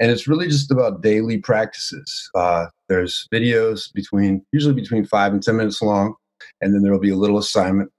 And 0.00 0.10
it's 0.10 0.26
really 0.26 0.48
just 0.48 0.72
about 0.72 1.00
daily 1.00 1.38
practices. 1.38 2.28
Uh, 2.34 2.66
there's 2.88 3.28
videos 3.32 3.92
between, 3.92 4.44
usually 4.50 4.74
between 4.74 5.04
five 5.04 5.32
and 5.32 5.40
10 5.40 5.56
minutes 5.56 5.80
long, 5.80 6.16
and 6.60 6.74
then 6.74 6.82
there 6.82 6.90
will 6.90 6.98
be 6.98 7.10
a 7.10 7.16
little 7.16 7.38
assignment. 7.38 7.92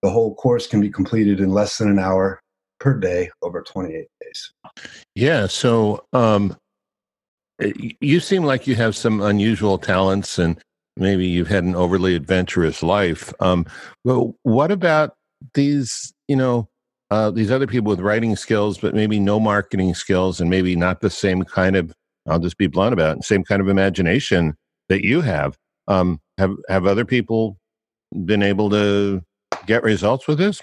The 0.00 0.08
whole 0.08 0.34
course 0.36 0.66
can 0.66 0.80
be 0.80 0.88
completed 0.88 1.38
in 1.38 1.50
less 1.50 1.76
than 1.76 1.90
an 1.90 1.98
hour 1.98 2.40
per 2.80 2.94
day 2.94 3.30
over 3.42 3.62
28 3.62 4.06
days. 4.20 4.52
Yeah. 5.14 5.46
So, 5.46 6.04
um, 6.12 6.56
you 8.00 8.20
seem 8.20 8.44
like 8.44 8.66
you 8.66 8.76
have 8.76 8.94
some 8.94 9.20
unusual 9.20 9.78
talents 9.78 10.38
and 10.38 10.60
maybe 10.96 11.26
you've 11.26 11.48
had 11.48 11.64
an 11.64 11.74
overly 11.74 12.14
adventurous 12.14 12.82
life. 12.82 13.32
Um, 13.40 13.66
but 14.04 14.28
what 14.42 14.70
about 14.70 15.14
these, 15.54 16.12
you 16.28 16.36
know, 16.36 16.68
uh, 17.10 17.30
these 17.30 17.50
other 17.50 17.66
people 17.66 17.88
with 17.88 18.00
writing 18.00 18.36
skills, 18.36 18.78
but 18.78 18.94
maybe 18.94 19.18
no 19.18 19.40
marketing 19.40 19.94
skills 19.94 20.40
and 20.40 20.50
maybe 20.50 20.76
not 20.76 21.00
the 21.00 21.10
same 21.10 21.42
kind 21.42 21.74
of, 21.74 21.92
I'll 22.28 22.38
just 22.38 22.58
be 22.58 22.66
blunt 22.66 22.92
about 22.92 23.18
it, 23.18 23.24
same 23.24 23.44
kind 23.44 23.62
of 23.62 23.68
imagination 23.68 24.54
that 24.88 25.02
you 25.02 25.22
have. 25.22 25.56
Um, 25.86 26.20
have, 26.36 26.54
have 26.68 26.86
other 26.86 27.04
people 27.04 27.58
been 28.24 28.42
able 28.42 28.68
to 28.70 29.22
get 29.66 29.82
results 29.82 30.28
with 30.28 30.38
this? 30.38 30.60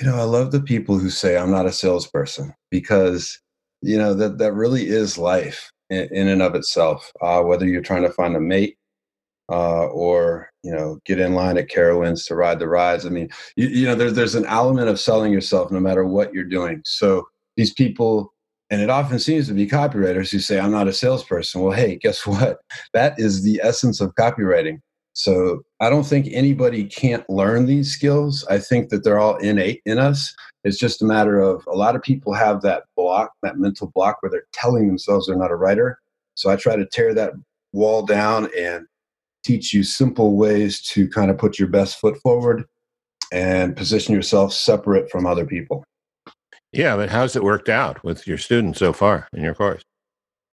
You 0.00 0.08
know, 0.08 0.16
I 0.16 0.24
love 0.24 0.50
the 0.50 0.60
people 0.60 0.98
who 0.98 1.10
say 1.10 1.36
I'm 1.36 1.50
not 1.50 1.66
a 1.66 1.72
salesperson 1.72 2.54
because, 2.70 3.40
you 3.80 3.96
know, 3.96 4.12
that, 4.14 4.38
that 4.38 4.52
really 4.52 4.88
is 4.88 5.18
life 5.18 5.70
in, 5.88 6.08
in 6.12 6.28
and 6.28 6.42
of 6.42 6.54
itself. 6.54 7.12
Uh, 7.20 7.42
whether 7.42 7.66
you're 7.66 7.82
trying 7.82 8.02
to 8.02 8.10
find 8.10 8.34
a 8.36 8.40
mate 8.40 8.76
uh, 9.50 9.86
or 9.86 10.50
you 10.62 10.72
know 10.72 10.98
get 11.04 11.18
in 11.18 11.34
line 11.34 11.58
at 11.58 11.68
Carowinds 11.68 12.26
to 12.26 12.34
ride 12.34 12.58
the 12.58 12.68
rides. 12.68 13.04
I 13.06 13.10
mean, 13.10 13.28
you, 13.56 13.68
you 13.68 13.86
know, 13.86 13.94
there's 13.94 14.14
there's 14.14 14.34
an 14.34 14.46
element 14.46 14.88
of 14.88 15.00
selling 15.00 15.32
yourself 15.32 15.70
no 15.70 15.80
matter 15.80 16.04
what 16.04 16.32
you're 16.32 16.44
doing. 16.44 16.80
So 16.84 17.26
these 17.56 17.72
people, 17.72 18.32
and 18.70 18.80
it 18.80 18.90
often 18.90 19.18
seems 19.18 19.46
to 19.48 19.54
be 19.54 19.66
copywriters 19.66 20.30
who 20.30 20.38
say, 20.38 20.58
"I'm 20.58 20.72
not 20.72 20.88
a 20.88 20.92
salesperson." 20.92 21.60
Well, 21.60 21.72
hey, 21.72 21.96
guess 21.96 22.26
what? 22.26 22.58
That 22.92 23.14
is 23.18 23.42
the 23.42 23.60
essence 23.62 24.00
of 24.00 24.14
copywriting. 24.14 24.80
So 25.14 25.62
I 25.80 25.90
don't 25.90 26.04
think 26.04 26.28
anybody 26.30 26.84
can't 26.84 27.28
learn 27.30 27.66
these 27.66 27.92
skills. 27.92 28.44
I 28.50 28.58
think 28.58 28.88
that 28.88 29.04
they're 29.04 29.20
all 29.20 29.36
innate 29.36 29.80
in 29.86 29.98
us. 29.98 30.34
It's 30.64 30.78
just 30.78 31.02
a 31.02 31.04
matter 31.04 31.40
of 31.40 31.64
a 31.68 31.76
lot 31.76 31.94
of 31.94 32.02
people 32.02 32.34
have 32.34 32.62
that 32.62 32.84
block, 32.96 33.32
that 33.42 33.58
mental 33.58 33.92
block 33.94 34.18
where 34.20 34.30
they're 34.30 34.46
telling 34.52 34.88
themselves 34.88 35.26
they're 35.26 35.36
not 35.36 35.52
a 35.52 35.56
writer. 35.56 35.98
So 36.34 36.50
I 36.50 36.56
try 36.56 36.74
to 36.74 36.86
tear 36.86 37.14
that 37.14 37.32
wall 37.72 38.04
down 38.04 38.48
and 38.58 38.86
teach 39.44 39.72
you 39.72 39.84
simple 39.84 40.36
ways 40.36 40.80
to 40.88 41.08
kind 41.08 41.30
of 41.30 41.38
put 41.38 41.58
your 41.58 41.68
best 41.68 41.98
foot 42.00 42.16
forward 42.18 42.64
and 43.30 43.76
position 43.76 44.14
yourself 44.14 44.52
separate 44.52 45.10
from 45.10 45.26
other 45.26 45.46
people. 45.46 45.84
Yeah, 46.72 46.96
but 46.96 47.10
how's 47.10 47.36
it 47.36 47.44
worked 47.44 47.68
out 47.68 48.02
with 48.02 48.26
your 48.26 48.38
students 48.38 48.80
so 48.80 48.92
far 48.92 49.28
in 49.32 49.44
your 49.44 49.54
course? 49.54 49.82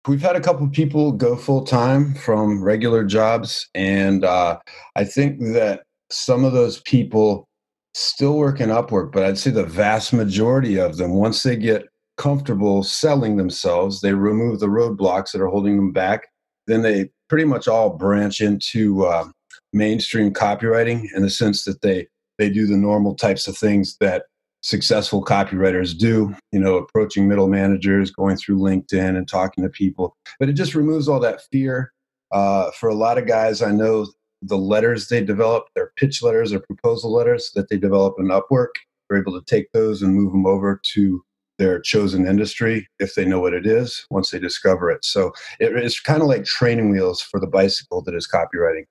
We've 0.07 0.21
had 0.21 0.35
a 0.35 0.41
couple 0.41 0.65
of 0.65 0.71
people 0.71 1.11
go 1.11 1.35
full 1.35 1.63
time 1.63 2.15
from 2.15 2.63
regular 2.63 3.03
jobs, 3.03 3.69
and 3.75 4.25
uh, 4.25 4.57
I 4.95 5.03
think 5.03 5.39
that 5.53 5.83
some 6.09 6.43
of 6.43 6.53
those 6.53 6.81
people 6.81 7.47
still 7.93 8.37
work 8.37 8.59
in 8.59 8.69
Upwork, 8.69 9.11
but 9.11 9.23
I'd 9.23 9.37
say 9.37 9.51
the 9.51 9.65
vast 9.65 10.11
majority 10.11 10.79
of 10.79 10.97
them, 10.97 11.11
once 11.11 11.43
they 11.43 11.55
get 11.55 11.85
comfortable 12.17 12.83
selling 12.83 13.37
themselves, 13.37 14.01
they 14.01 14.13
remove 14.13 14.59
the 14.59 14.67
roadblocks 14.67 15.31
that 15.31 15.41
are 15.41 15.47
holding 15.47 15.75
them 15.75 15.91
back. 15.91 16.27
Then 16.67 16.81
they 16.81 17.09
pretty 17.29 17.45
much 17.45 17.67
all 17.67 17.91
branch 17.91 18.41
into 18.41 19.05
uh, 19.05 19.25
mainstream 19.73 20.33
copywriting 20.33 21.05
in 21.15 21.21
the 21.21 21.29
sense 21.29 21.63
that 21.65 21.81
they 21.81 22.07
they 22.37 22.49
do 22.49 22.65
the 22.65 22.77
normal 22.77 23.13
types 23.15 23.47
of 23.47 23.55
things 23.55 23.97
that 23.99 24.23
successful 24.61 25.23
copywriters 25.23 25.97
do 25.97 26.35
you 26.51 26.59
know 26.59 26.75
approaching 26.75 27.27
middle 27.27 27.47
managers 27.47 28.11
going 28.11 28.37
through 28.37 28.57
linkedin 28.57 29.17
and 29.17 29.27
talking 29.27 29.63
to 29.63 29.69
people 29.69 30.15
but 30.39 30.49
it 30.49 30.53
just 30.53 30.75
removes 30.75 31.07
all 31.07 31.19
that 31.19 31.41
fear 31.51 31.91
uh, 32.31 32.71
for 32.71 32.87
a 32.87 32.95
lot 32.95 33.17
of 33.17 33.27
guys 33.27 33.61
i 33.61 33.71
know 33.71 34.05
the 34.43 34.57
letters 34.57 35.07
they 35.07 35.23
develop 35.23 35.65
their 35.75 35.91
pitch 35.97 36.21
letters 36.21 36.53
or 36.53 36.59
proposal 36.59 37.11
letters 37.11 37.51
that 37.55 37.69
they 37.69 37.77
develop 37.77 38.15
in 38.19 38.27
upwork 38.27 38.69
they're 39.09 39.19
able 39.19 39.39
to 39.39 39.45
take 39.45 39.71
those 39.71 40.01
and 40.01 40.15
move 40.15 40.31
them 40.31 40.45
over 40.45 40.79
to 40.93 41.23
their 41.61 41.79
chosen 41.79 42.25
industry 42.25 42.87
if 42.97 43.13
they 43.13 43.23
know 43.23 43.39
what 43.39 43.53
it 43.53 43.67
is 43.67 44.05
once 44.09 44.31
they 44.31 44.39
discover 44.39 44.89
it. 44.89 45.05
So 45.05 45.31
it, 45.59 45.75
it's 45.75 45.99
kind 45.99 46.21
of 46.21 46.27
like 46.27 46.43
training 46.43 46.89
wheels 46.89 47.21
for 47.21 47.39
the 47.39 47.45
bicycle 47.45 48.01
that 48.03 48.15
is 48.15 48.27
copywriting. 48.27 48.85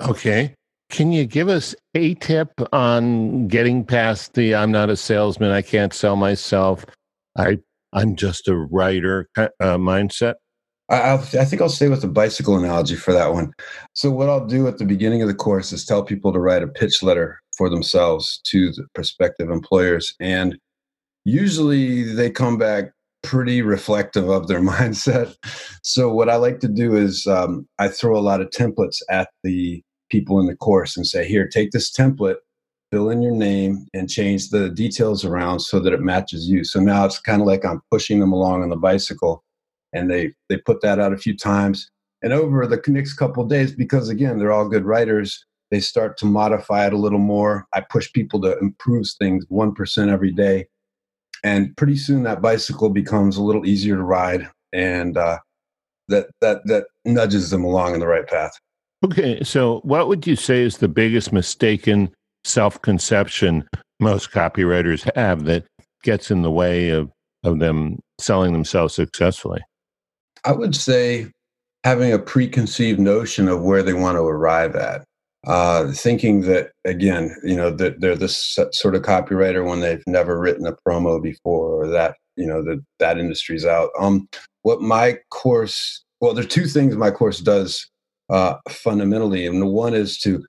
Okay. 0.00 0.54
Can 0.92 1.10
you 1.10 1.24
give 1.24 1.48
us 1.48 1.74
a 1.94 2.12
tip 2.16 2.52
on 2.70 3.48
getting 3.48 3.82
past 3.82 4.34
the 4.34 4.54
I'm 4.54 4.70
not 4.70 4.90
a 4.90 4.96
salesman, 4.96 5.50
I 5.50 5.62
can't 5.62 5.94
sell 5.94 6.16
myself, 6.16 6.84
I, 7.36 7.60
I'm 7.94 8.14
just 8.14 8.46
a 8.46 8.54
writer 8.54 9.26
uh, 9.38 9.48
mindset? 9.58 10.34
I, 10.90 11.14
I 11.14 11.16
think 11.16 11.62
I'll 11.62 11.70
stay 11.70 11.88
with 11.88 12.02
the 12.02 12.08
bicycle 12.08 12.58
analogy 12.58 12.96
for 12.96 13.14
that 13.14 13.32
one. 13.32 13.54
So, 13.94 14.10
what 14.10 14.28
I'll 14.28 14.46
do 14.46 14.68
at 14.68 14.76
the 14.76 14.84
beginning 14.84 15.22
of 15.22 15.28
the 15.28 15.34
course 15.34 15.72
is 15.72 15.86
tell 15.86 16.02
people 16.02 16.30
to 16.30 16.38
write 16.38 16.62
a 16.62 16.68
pitch 16.68 17.02
letter 17.02 17.40
for 17.56 17.70
themselves 17.70 18.38
to 18.48 18.70
the 18.72 18.84
prospective 18.94 19.48
employers. 19.48 20.14
And 20.20 20.58
usually 21.24 22.02
they 22.02 22.28
come 22.28 22.58
back 22.58 22.92
pretty 23.22 23.62
reflective 23.62 24.28
of 24.28 24.46
their 24.46 24.60
mindset. 24.74 25.34
So 25.82 26.12
what 26.12 26.28
I 26.28 26.36
like 26.36 26.60
to 26.60 26.68
do 26.68 26.96
is 26.96 27.26
um, 27.26 27.66
I 27.78 27.88
throw 27.88 28.14
a 28.14 28.20
lot 28.20 28.42
of 28.42 28.50
templates 28.50 28.98
at 29.08 29.30
the 29.42 29.82
people 30.12 30.38
in 30.38 30.46
the 30.46 30.56
course 30.56 30.96
and 30.96 31.06
say, 31.06 31.26
here, 31.26 31.48
take 31.48 31.72
this 31.72 31.90
template, 31.90 32.36
fill 32.92 33.10
in 33.10 33.22
your 33.22 33.34
name, 33.34 33.86
and 33.94 34.08
change 34.08 34.50
the 34.50 34.68
details 34.68 35.24
around 35.24 35.60
so 35.60 35.80
that 35.80 35.92
it 35.92 36.00
matches 36.00 36.48
you. 36.48 36.62
So 36.62 36.78
now 36.78 37.04
it's 37.04 37.18
kind 37.18 37.40
of 37.40 37.48
like 37.48 37.64
I'm 37.64 37.80
pushing 37.90 38.20
them 38.20 38.32
along 38.32 38.62
on 38.62 38.68
the 38.68 38.76
bicycle, 38.76 39.42
and 39.92 40.10
they 40.10 40.34
they 40.48 40.58
put 40.58 40.82
that 40.82 41.00
out 41.00 41.12
a 41.12 41.18
few 41.18 41.36
times. 41.36 41.90
And 42.22 42.32
over 42.32 42.66
the 42.68 42.80
next 42.86 43.14
couple 43.14 43.44
days, 43.44 43.72
because 43.72 44.08
again 44.08 44.38
they're 44.38 44.52
all 44.52 44.68
good 44.68 44.84
writers, 44.84 45.44
they 45.72 45.80
start 45.80 46.16
to 46.18 46.26
modify 46.26 46.86
it 46.86 46.92
a 46.92 46.98
little 46.98 47.18
more. 47.18 47.66
I 47.72 47.80
push 47.80 48.12
people 48.12 48.40
to 48.42 48.56
improve 48.58 49.06
things 49.18 49.44
one 49.48 49.74
percent 49.74 50.10
every 50.10 50.30
day 50.30 50.66
and 51.44 51.76
pretty 51.76 51.96
soon 51.96 52.22
that 52.22 52.42
bicycle 52.42 52.88
becomes 52.88 53.36
a 53.36 53.42
little 53.42 53.66
easier 53.66 53.96
to 53.96 54.02
ride 54.02 54.48
and 54.72 55.16
uh, 55.16 55.38
that 56.08 56.28
that 56.40 56.60
that 56.66 56.84
nudges 57.04 57.50
them 57.50 57.64
along 57.64 57.94
in 57.94 58.00
the 58.00 58.06
right 58.06 58.26
path 58.26 58.58
okay 59.04 59.42
so 59.42 59.80
what 59.80 60.08
would 60.08 60.26
you 60.26 60.36
say 60.36 60.62
is 60.62 60.78
the 60.78 60.88
biggest 60.88 61.32
mistaken 61.32 62.12
self-conception 62.44 63.66
most 64.00 64.30
copywriters 64.30 65.08
have 65.14 65.44
that 65.44 65.64
gets 66.02 66.30
in 66.30 66.42
the 66.42 66.50
way 66.50 66.90
of 66.90 67.10
of 67.44 67.58
them 67.58 67.98
selling 68.20 68.52
themselves 68.52 68.94
successfully 68.94 69.60
i 70.44 70.52
would 70.52 70.74
say 70.74 71.26
having 71.84 72.12
a 72.12 72.18
preconceived 72.18 73.00
notion 73.00 73.48
of 73.48 73.62
where 73.62 73.82
they 73.82 73.92
want 73.92 74.16
to 74.16 74.22
arrive 74.22 74.76
at 74.76 75.04
uh, 75.46 75.90
thinking 75.92 76.42
that 76.42 76.70
again, 76.84 77.34
you 77.42 77.56
know, 77.56 77.70
that 77.70 78.00
they're 78.00 78.16
this 78.16 78.56
sort 78.72 78.94
of 78.94 79.02
copywriter 79.02 79.66
when 79.66 79.80
they've 79.80 80.02
never 80.06 80.38
written 80.38 80.66
a 80.66 80.76
promo 80.86 81.20
before, 81.20 81.82
or 81.82 81.88
that 81.88 82.16
you 82.36 82.46
know 82.46 82.62
that 82.62 82.80
that 83.00 83.18
industry's 83.18 83.66
out. 83.66 83.90
Um, 83.98 84.28
what 84.62 84.80
my 84.80 85.18
course, 85.30 86.04
well, 86.20 86.34
there 86.34 86.44
are 86.44 86.48
two 86.48 86.66
things 86.66 86.94
my 86.94 87.10
course 87.10 87.40
does 87.40 87.88
uh, 88.32 88.56
fundamentally, 88.68 89.46
and 89.46 89.70
one 89.70 89.94
is 89.94 90.18
to 90.18 90.44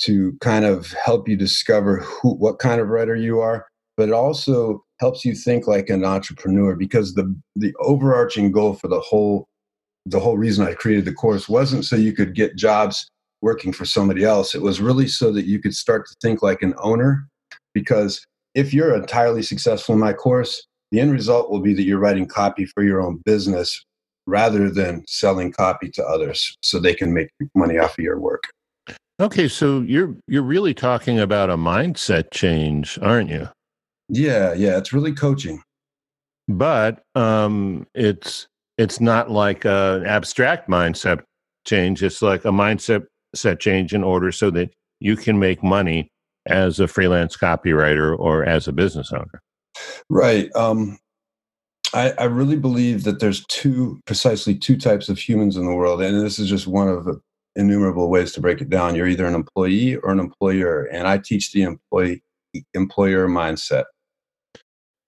to 0.00 0.36
kind 0.40 0.64
of 0.64 0.92
help 0.92 1.28
you 1.28 1.36
discover 1.36 1.98
who 1.98 2.34
what 2.34 2.58
kind 2.58 2.80
of 2.80 2.88
writer 2.88 3.16
you 3.16 3.40
are, 3.40 3.66
but 3.96 4.08
it 4.08 4.14
also 4.14 4.84
helps 5.00 5.24
you 5.24 5.34
think 5.34 5.66
like 5.66 5.88
an 5.88 6.04
entrepreneur 6.04 6.74
because 6.76 7.14
the 7.14 7.34
the 7.56 7.72
overarching 7.80 8.52
goal 8.52 8.74
for 8.74 8.88
the 8.88 9.00
whole 9.00 9.46
the 10.04 10.20
whole 10.20 10.36
reason 10.36 10.66
I 10.66 10.74
created 10.74 11.04
the 11.04 11.12
course 11.12 11.48
wasn't 11.48 11.84
so 11.84 11.96
you 11.96 12.12
could 12.12 12.34
get 12.34 12.56
jobs 12.56 13.08
working 13.40 13.72
for 13.72 13.84
somebody 13.84 14.24
else. 14.24 14.54
It 14.54 14.62
was 14.62 14.80
really 14.80 15.06
so 15.06 15.32
that 15.32 15.46
you 15.46 15.60
could 15.60 15.74
start 15.74 16.06
to 16.06 16.16
think 16.20 16.42
like 16.42 16.62
an 16.62 16.74
owner. 16.78 17.28
Because 17.74 18.24
if 18.54 18.74
you're 18.74 18.96
entirely 18.96 19.42
successful 19.42 19.94
in 19.94 20.00
my 20.00 20.12
course, 20.12 20.66
the 20.90 21.00
end 21.00 21.12
result 21.12 21.50
will 21.50 21.60
be 21.60 21.74
that 21.74 21.82
you're 21.82 22.00
writing 22.00 22.26
copy 22.26 22.64
for 22.64 22.82
your 22.82 23.00
own 23.00 23.20
business 23.24 23.84
rather 24.28 24.70
than 24.70 25.02
selling 25.08 25.50
copy 25.50 25.88
to 25.88 26.04
others 26.04 26.56
so 26.62 26.78
they 26.78 26.94
can 26.94 27.14
make 27.14 27.30
money 27.54 27.78
off 27.78 27.98
of 27.98 28.04
your 28.04 28.20
work. 28.20 28.44
Okay, 29.20 29.48
so 29.48 29.80
you're 29.80 30.14
you're 30.28 30.42
really 30.42 30.74
talking 30.74 31.18
about 31.18 31.50
a 31.50 31.56
mindset 31.56 32.30
change, 32.30 32.98
aren't 33.02 33.30
you? 33.30 33.48
Yeah, 34.08 34.52
yeah, 34.52 34.76
it's 34.78 34.92
really 34.92 35.12
coaching. 35.12 35.60
But 36.46 37.02
um 37.14 37.86
it's 37.94 38.46
it's 38.76 39.00
not 39.00 39.30
like 39.30 39.64
an 39.64 40.06
abstract 40.06 40.68
mindset 40.68 41.22
change. 41.66 42.02
It's 42.02 42.22
like 42.22 42.44
a 42.44 42.50
mindset 42.50 43.06
set 43.34 43.58
change 43.60 43.92
in 43.92 44.04
order 44.04 44.30
so 44.30 44.50
that 44.50 44.70
you 45.00 45.16
can 45.16 45.38
make 45.38 45.62
money 45.64 46.08
as 46.46 46.80
a 46.80 46.88
freelance 46.88 47.36
copywriter 47.36 48.18
or 48.18 48.44
as 48.44 48.68
a 48.68 48.72
business 48.72 49.12
owner. 49.12 49.40
Right. 50.08 50.48
Um, 50.54 50.98
I, 51.94 52.12
I 52.18 52.24
really 52.24 52.56
believe 52.56 53.04
that 53.04 53.20
there's 53.20 53.44
two, 53.46 54.00
precisely 54.06 54.54
two 54.54 54.76
types 54.76 55.08
of 55.08 55.18
humans 55.18 55.56
in 55.56 55.64
the 55.64 55.74
world, 55.74 56.02
and 56.02 56.20
this 56.20 56.38
is 56.38 56.48
just 56.48 56.66
one 56.66 56.88
of 56.88 57.04
the 57.04 57.20
innumerable 57.56 58.10
ways 58.10 58.32
to 58.32 58.40
break 58.40 58.60
it 58.60 58.68
down. 58.68 58.94
You're 58.94 59.08
either 59.08 59.26
an 59.26 59.34
employee 59.34 59.96
or 59.96 60.10
an 60.10 60.20
employer, 60.20 60.84
and 60.84 61.08
I 61.08 61.18
teach 61.18 61.52
the 61.52 61.62
employee 61.62 62.22
employer 62.74 63.28
mindset. 63.28 63.84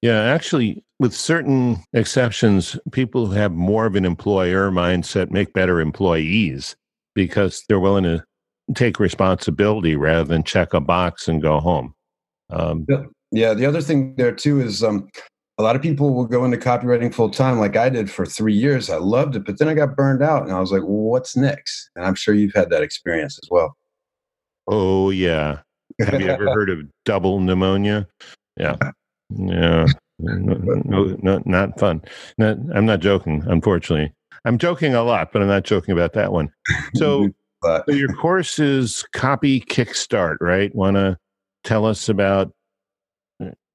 Yeah, 0.03 0.23
actually, 0.23 0.83
with 0.99 1.15
certain 1.15 1.83
exceptions, 1.93 2.79
people 2.93 3.27
who 3.27 3.33
have 3.33 3.53
more 3.53 3.87
of 3.87 3.97
an 3.97 4.07
employer 4.07 4.71
mindset 4.71 5.31
make 5.31 5.53
better 5.53 5.81
employees 5.81 6.77
because 7.15 7.63
they're 7.69 7.81
willing 7.81 8.05
to 8.05 8.25
take 8.75 8.99
responsibility 8.99 9.97
rather 9.97 10.25
than 10.25 10.43
check 10.43 10.73
a 10.73 10.81
box 10.81 11.29
and 11.29 11.43
go 11.43 11.61
home. 11.61 11.95
Um, 12.51 12.87
yeah. 12.89 13.03
yeah. 13.31 13.55
The 13.55 13.67
other 13.67 13.83
thing 13.83 14.15
there 14.17 14.33
too 14.33 14.61
is 14.61 14.83
um, 14.83 15.09
a 15.61 15.63
lot 15.63 15.77
of 15.77 15.83
people 15.83 16.15
will 16.15 16.25
go 16.25 16.45
into 16.45 16.57
copywriting 16.57 17.15
full 17.15 17.29
time, 17.29 17.59
like 17.59 17.77
I 17.77 17.91
did 17.91 18.11
for 18.11 18.25
three 18.25 18.55
years. 18.55 18.89
I 18.89 18.97
loved 18.97 19.37
it, 19.37 19.45
but 19.45 19.59
then 19.59 19.69
I 19.69 19.75
got 19.75 19.95
burned 19.95 20.23
out, 20.23 20.43
and 20.43 20.53
I 20.53 20.59
was 20.59 20.73
like, 20.73 20.83
well, 20.83 21.11
"What's 21.11 21.37
next?" 21.37 21.91
And 21.95 22.05
I'm 22.05 22.15
sure 22.15 22.35
you've 22.35 22.55
had 22.55 22.71
that 22.71 22.83
experience 22.83 23.39
as 23.43 23.49
well. 23.51 23.77
Oh 24.67 25.11
yeah. 25.11 25.61
Have 26.01 26.21
you 26.21 26.29
ever 26.29 26.51
heard 26.55 26.71
of 26.71 26.79
double 27.05 27.41
pneumonia? 27.41 28.09
Yeah. 28.57 28.77
Yeah. 29.33 29.87
No, 30.19 30.55
no, 30.85 31.17
no, 31.23 31.41
not 31.47 31.79
fun. 31.79 32.03
Not, 32.37 32.57
I'm 32.75 32.85
not 32.85 32.99
joking, 32.99 33.45
unfortunately. 33.47 34.13
I'm 34.45 34.59
joking 34.59 34.93
a 34.93 35.05
lot, 35.05 35.33
but 35.33 35.41
I'm 35.41 35.47
not 35.47 35.63
joking 35.63 35.93
about 35.93 36.15
that 36.15 36.33
one. 36.33 36.51
So, 36.97 37.31
so 37.65 37.85
your 37.87 38.13
course 38.15 38.59
is 38.59 39.05
Copy 39.13 39.61
Kickstart, 39.61 40.39
right? 40.41 40.75
Want 40.75 40.97
to 40.97 41.17
tell 41.63 41.87
us 41.87 42.09
about 42.09 42.53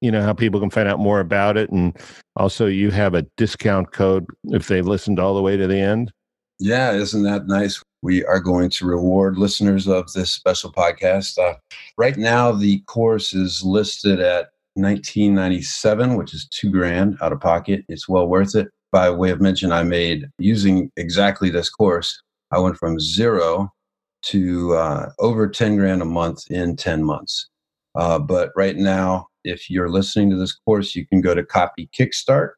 you 0.06 0.12
know 0.12 0.22
how 0.22 0.32
people 0.32 0.60
can 0.60 0.70
find 0.70 0.88
out 0.88 1.00
more 1.00 1.18
about 1.18 1.56
it. 1.56 1.68
And 1.70 1.98
also 2.36 2.66
you 2.66 2.92
have 2.92 3.14
a 3.14 3.26
discount 3.36 3.90
code 3.90 4.24
if 4.44 4.68
they 4.68 4.80
listened 4.80 5.18
all 5.18 5.34
the 5.34 5.42
way 5.42 5.56
to 5.56 5.66
the 5.66 5.80
end. 5.80 6.12
Yeah 6.60 6.92
isn't 6.92 7.24
that 7.24 7.48
nice? 7.48 7.82
We 8.02 8.24
are 8.24 8.38
going 8.38 8.70
to 8.70 8.86
reward 8.86 9.36
listeners 9.36 9.88
of 9.88 10.12
this 10.12 10.30
special 10.30 10.72
podcast. 10.72 11.38
Uh, 11.38 11.56
right 11.98 12.16
now 12.16 12.52
the 12.52 12.78
course 12.86 13.34
is 13.34 13.64
listed 13.64 14.20
at 14.20 14.50
1997 14.74 16.14
which 16.14 16.32
is 16.32 16.46
two 16.48 16.70
grand 16.70 17.18
out 17.20 17.32
of 17.32 17.40
pocket. 17.40 17.84
It's 17.88 18.08
well 18.08 18.28
worth 18.28 18.54
it. 18.54 18.68
By 18.92 19.10
way 19.10 19.30
of 19.30 19.40
mention, 19.40 19.72
I 19.72 19.82
made 19.82 20.30
using 20.38 20.92
exactly 20.96 21.50
this 21.50 21.68
course. 21.68 22.22
I 22.52 22.60
went 22.60 22.76
from 22.76 23.00
zero 23.00 23.72
to 24.26 24.74
uh, 24.74 25.10
over 25.18 25.48
10 25.48 25.76
grand 25.76 26.00
a 26.00 26.04
month 26.06 26.48
in 26.48 26.76
10 26.76 27.02
months. 27.02 27.48
Uh, 27.96 28.20
but 28.20 28.52
right 28.54 28.76
now, 28.76 29.26
if 29.46 29.70
you're 29.70 29.88
listening 29.88 30.30
to 30.30 30.36
this 30.36 30.54
course, 30.54 30.94
you 30.94 31.06
can 31.06 31.20
go 31.20 31.34
to 31.34 31.44
Copy 31.44 31.88
Kickstart. 31.98 32.50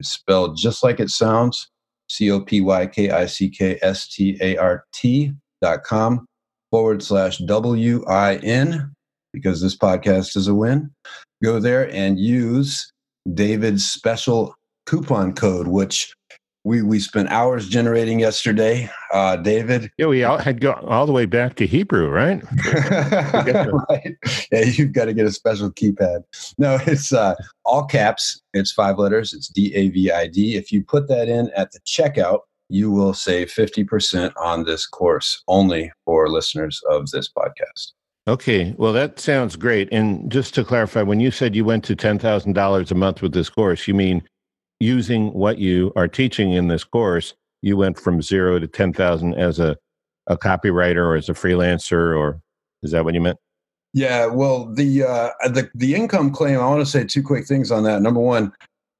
It's 0.00 0.10
spelled 0.10 0.56
just 0.56 0.82
like 0.82 1.00
it 1.00 1.10
sounds 1.10 1.70
C 2.10 2.30
O 2.30 2.40
P 2.40 2.60
Y 2.60 2.86
K 2.86 3.10
I 3.10 3.26
C 3.26 3.48
K 3.48 3.78
S 3.80 4.08
T 4.08 4.36
A 4.40 4.56
R 4.56 4.84
T 4.92 5.32
dot 5.62 5.84
com 5.84 6.26
forward 6.70 7.02
slash 7.02 7.38
W 7.38 8.04
I 8.06 8.36
N 8.36 8.92
because 9.32 9.62
this 9.62 9.76
podcast 9.76 10.36
is 10.36 10.48
a 10.48 10.54
win. 10.54 10.90
Go 11.42 11.60
there 11.60 11.90
and 11.94 12.18
use 12.18 12.90
David's 13.32 13.88
special 13.88 14.54
coupon 14.86 15.32
code, 15.32 15.68
which 15.68 16.14
we 16.66 16.82
we 16.82 16.98
spent 16.98 17.28
hours 17.28 17.68
generating 17.68 18.18
yesterday. 18.18 18.90
Uh, 19.12 19.36
David, 19.36 19.88
yeah, 19.98 20.06
we 20.06 20.24
all 20.24 20.36
had 20.36 20.60
gone 20.60 20.84
all 20.84 21.06
the 21.06 21.12
way 21.12 21.24
back 21.24 21.54
to 21.56 21.66
Hebrew, 21.66 22.08
right? 22.10 22.42
right. 23.88 24.16
Yeah, 24.50 24.62
you've 24.64 24.92
got 24.92 25.04
to 25.04 25.14
get 25.14 25.26
a 25.26 25.32
special 25.32 25.70
keypad. 25.70 26.24
No, 26.58 26.76
it's 26.84 27.12
uh, 27.12 27.36
all 27.64 27.84
caps. 27.84 28.42
It's 28.52 28.72
five 28.72 28.98
letters. 28.98 29.32
It's 29.32 29.46
D 29.46 29.72
A 29.76 29.90
V 29.90 30.10
I 30.10 30.26
D. 30.26 30.56
If 30.56 30.72
you 30.72 30.82
put 30.82 31.06
that 31.06 31.28
in 31.28 31.50
at 31.56 31.70
the 31.70 31.78
checkout, 31.86 32.40
you 32.68 32.90
will 32.90 33.14
save 33.14 33.52
fifty 33.52 33.84
percent 33.84 34.34
on 34.36 34.64
this 34.64 34.88
course 34.88 35.44
only 35.46 35.92
for 36.04 36.28
listeners 36.28 36.82
of 36.90 37.08
this 37.12 37.30
podcast. 37.32 37.92
Okay, 38.26 38.74
well 38.76 38.92
that 38.92 39.20
sounds 39.20 39.54
great. 39.54 39.88
And 39.92 40.32
just 40.32 40.52
to 40.54 40.64
clarify, 40.64 41.02
when 41.02 41.20
you 41.20 41.30
said 41.30 41.54
you 41.54 41.64
went 41.64 41.84
to 41.84 41.94
ten 41.94 42.18
thousand 42.18 42.54
dollars 42.54 42.90
a 42.90 42.96
month 42.96 43.22
with 43.22 43.34
this 43.34 43.48
course, 43.48 43.86
you 43.86 43.94
mean 43.94 44.24
using 44.80 45.32
what 45.32 45.58
you 45.58 45.92
are 45.96 46.08
teaching 46.08 46.52
in 46.52 46.68
this 46.68 46.84
course, 46.84 47.34
you 47.62 47.76
went 47.76 47.98
from 47.98 48.22
zero 48.22 48.58
to 48.58 48.66
10,000 48.66 49.34
as 49.34 49.58
a, 49.58 49.76
a 50.26 50.36
copywriter 50.36 50.98
or 50.98 51.16
as 51.16 51.28
a 51.28 51.34
freelancer, 51.34 52.16
or 52.16 52.40
is 52.82 52.92
that 52.92 53.04
what 53.04 53.14
you 53.14 53.20
meant? 53.20 53.38
Yeah, 53.96 54.26
well, 54.26 54.70
the 54.74 55.04
uh, 55.04 55.30
the 55.48 55.70
the 55.74 55.94
income 55.94 56.30
claim. 56.30 56.60
I 56.60 56.66
want 56.66 56.80
to 56.80 56.86
say 56.86 57.04
two 57.04 57.22
quick 57.22 57.46
things 57.46 57.70
on 57.70 57.82
that. 57.84 58.02
Number 58.02 58.20
one, 58.20 58.52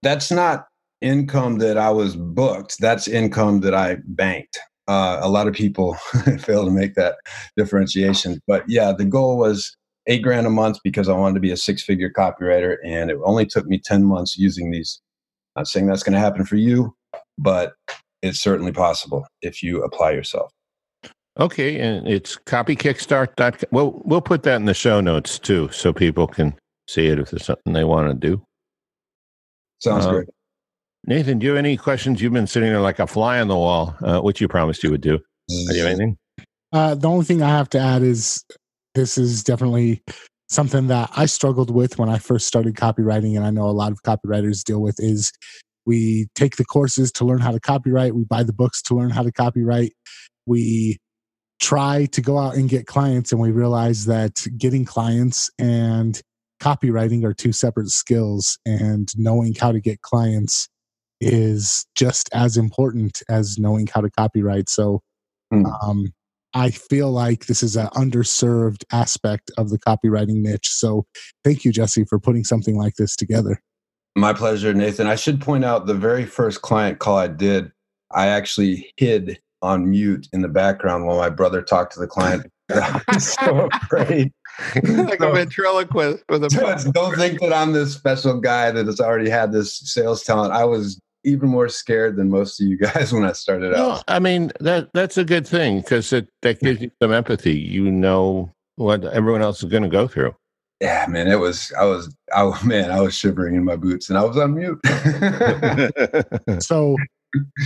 that's 0.02 0.30
not 0.30 0.68
income 1.02 1.58
that 1.58 1.76
I 1.76 1.90
was 1.90 2.16
booked. 2.16 2.78
That's 2.80 3.06
income 3.06 3.60
that 3.60 3.74
I 3.74 3.98
banked. 4.06 4.58
Uh, 4.88 5.18
a 5.20 5.28
lot 5.28 5.48
of 5.48 5.54
people 5.54 5.94
fail 6.38 6.64
to 6.64 6.70
make 6.70 6.94
that 6.94 7.16
differentiation. 7.58 8.40
But 8.46 8.64
yeah, 8.68 8.92
the 8.96 9.04
goal 9.04 9.36
was 9.36 9.76
eight 10.06 10.22
grand 10.22 10.46
a 10.46 10.50
month 10.50 10.78
because 10.82 11.10
I 11.10 11.12
wanted 11.12 11.34
to 11.34 11.40
be 11.40 11.50
a 11.50 11.58
six 11.58 11.82
figure 11.82 12.10
copywriter, 12.10 12.76
and 12.82 13.10
it 13.10 13.18
only 13.22 13.44
took 13.44 13.66
me 13.66 13.78
ten 13.78 14.02
months 14.02 14.38
using 14.38 14.70
these 14.70 15.02
not 15.56 15.66
saying 15.66 15.86
that's 15.86 16.02
going 16.02 16.12
to 16.12 16.18
happen 16.18 16.44
for 16.44 16.56
you, 16.56 16.94
but 17.38 17.74
it's 18.22 18.40
certainly 18.40 18.72
possible 18.72 19.26
if 19.42 19.62
you 19.62 19.82
apply 19.82 20.12
yourself. 20.12 20.52
Okay, 21.38 21.78
and 21.80 22.06
it's 22.08 22.36
copykickstart.com. 22.36 23.68
Well, 23.70 24.00
we'll 24.04 24.22
put 24.22 24.42
that 24.44 24.56
in 24.56 24.64
the 24.64 24.74
show 24.74 25.00
notes 25.00 25.38
too, 25.38 25.68
so 25.70 25.92
people 25.92 26.26
can 26.26 26.54
see 26.88 27.08
it 27.08 27.18
if 27.18 27.30
there's 27.30 27.44
something 27.44 27.72
they 27.72 27.84
want 27.84 28.08
to 28.08 28.14
do. 28.14 28.42
Sounds 29.80 30.06
uh, 30.06 30.12
great. 30.12 30.28
Nathan, 31.04 31.38
do 31.38 31.46
you 31.46 31.50
have 31.50 31.58
any 31.58 31.76
questions? 31.76 32.20
You've 32.20 32.32
been 32.32 32.46
sitting 32.46 32.70
there 32.70 32.80
like 32.80 32.98
a 32.98 33.06
fly 33.06 33.38
on 33.40 33.48
the 33.48 33.56
wall, 33.56 33.94
uh, 34.02 34.20
which 34.20 34.40
you 34.40 34.48
promised 34.48 34.82
you 34.82 34.90
would 34.90 35.02
do. 35.02 35.18
Do 35.48 35.74
you 35.74 35.82
have 35.82 35.86
anything? 35.90 36.16
Uh, 36.72 36.94
the 36.94 37.08
only 37.08 37.24
thing 37.24 37.42
I 37.42 37.48
have 37.48 37.68
to 37.70 37.78
add 37.78 38.02
is 38.02 38.42
this 38.94 39.18
is 39.18 39.44
definitely 39.44 40.02
something 40.48 40.86
that 40.88 41.10
I 41.16 41.26
struggled 41.26 41.74
with 41.74 41.98
when 41.98 42.08
I 42.08 42.18
first 42.18 42.46
started 42.46 42.74
copywriting, 42.74 43.36
and 43.36 43.44
I 43.44 43.50
know 43.50 43.66
a 43.66 43.72
lot 43.72 43.92
of 43.92 44.02
copywriters 44.02 44.62
deal 44.62 44.80
with 44.80 44.96
is 44.98 45.32
we 45.84 46.26
take 46.34 46.56
the 46.56 46.64
courses 46.64 47.12
to 47.12 47.24
learn 47.24 47.40
how 47.40 47.52
to 47.52 47.60
copyright, 47.60 48.14
we 48.14 48.24
buy 48.24 48.42
the 48.42 48.52
books 48.52 48.82
to 48.82 48.94
learn 48.94 49.10
how 49.10 49.22
to 49.22 49.32
copyright, 49.32 49.92
we 50.46 50.98
try 51.60 52.06
to 52.06 52.20
go 52.20 52.38
out 52.38 52.56
and 52.56 52.68
get 52.68 52.86
clients, 52.86 53.32
and 53.32 53.40
we 53.40 53.50
realize 53.50 54.04
that 54.06 54.44
getting 54.58 54.84
clients 54.84 55.50
and 55.58 56.20
copywriting 56.60 57.24
are 57.24 57.34
two 57.34 57.52
separate 57.52 57.88
skills, 57.88 58.58
and 58.66 59.08
knowing 59.16 59.54
how 59.54 59.72
to 59.72 59.80
get 59.80 60.02
clients 60.02 60.68
is 61.20 61.86
just 61.94 62.28
as 62.32 62.56
important 62.56 63.22
as 63.28 63.58
knowing 63.58 63.86
how 63.86 64.00
to 64.00 64.10
copyright. 64.10 64.68
So, 64.68 65.00
mm. 65.52 65.64
um, 65.82 66.12
I 66.56 66.70
feel 66.70 67.12
like 67.12 67.46
this 67.46 67.62
is 67.62 67.76
an 67.76 67.88
underserved 67.88 68.82
aspect 68.90 69.50
of 69.58 69.68
the 69.68 69.78
copywriting 69.78 70.40
niche. 70.40 70.68
So 70.68 71.04
thank 71.44 71.66
you, 71.66 71.70
Jesse, 71.70 72.04
for 72.04 72.18
putting 72.18 72.44
something 72.44 72.76
like 72.76 72.94
this 72.94 73.14
together. 73.14 73.60
My 74.16 74.32
pleasure, 74.32 74.72
Nathan. 74.72 75.06
I 75.06 75.16
should 75.16 75.38
point 75.42 75.66
out 75.66 75.84
the 75.84 75.92
very 75.92 76.24
first 76.24 76.62
client 76.62 76.98
call 76.98 77.18
I 77.18 77.28
did, 77.28 77.70
I 78.10 78.28
actually 78.28 78.90
hid 78.96 79.38
on 79.60 79.90
mute 79.90 80.28
in 80.32 80.40
the 80.40 80.48
background 80.48 81.04
while 81.06 81.18
my 81.18 81.28
brother 81.28 81.60
talked 81.60 81.92
to 81.92 82.00
the 82.00 82.06
client 82.06 82.46
I'm 82.72 83.20
so 83.20 83.68
afraid. 83.74 84.32
like 84.74 85.20
a 85.20 85.30
ventriloquist 85.34 86.24
with 86.30 86.42
a 86.44 86.48
Don't- 86.48 86.94
Don't 86.94 87.16
think 87.16 87.38
that 87.40 87.52
I'm 87.52 87.72
this 87.72 87.92
special 87.92 88.40
guy 88.40 88.70
that 88.70 88.86
has 88.86 88.98
already 88.98 89.28
had 89.28 89.52
this 89.52 89.78
sales 89.92 90.22
talent. 90.22 90.54
I 90.54 90.64
was 90.64 90.98
even 91.26 91.48
more 91.48 91.68
scared 91.68 92.16
than 92.16 92.30
most 92.30 92.60
of 92.60 92.66
you 92.66 92.78
guys 92.78 93.12
when 93.14 93.24
I 93.24 93.32
started 93.32 93.74
out. 93.74 93.76
No. 93.76 94.02
I 94.08 94.18
mean 94.18 94.52
that 94.60 94.88
that's 94.94 95.18
a 95.18 95.24
good 95.24 95.46
thing 95.46 95.80
because 95.80 96.12
it 96.12 96.28
that 96.42 96.60
gives 96.60 96.80
you 96.80 96.90
some 97.02 97.12
empathy. 97.12 97.56
You 97.58 97.90
know 97.90 98.52
what 98.76 99.04
everyone 99.04 99.42
else 99.42 99.62
is 99.62 99.70
going 99.70 99.82
to 99.82 99.88
go 99.88 100.08
through. 100.08 100.34
Yeah, 100.80 101.06
man, 101.08 101.26
it 101.28 101.36
was. 101.36 101.72
I 101.78 101.84
was. 101.84 102.14
I 102.34 102.58
man, 102.64 102.90
I 102.90 103.00
was 103.00 103.14
shivering 103.14 103.54
in 103.56 103.64
my 103.64 103.76
boots, 103.76 104.08
and 104.08 104.18
I 104.18 104.24
was 104.24 104.36
on 104.36 104.54
mute. 104.54 104.80
So 106.62 106.96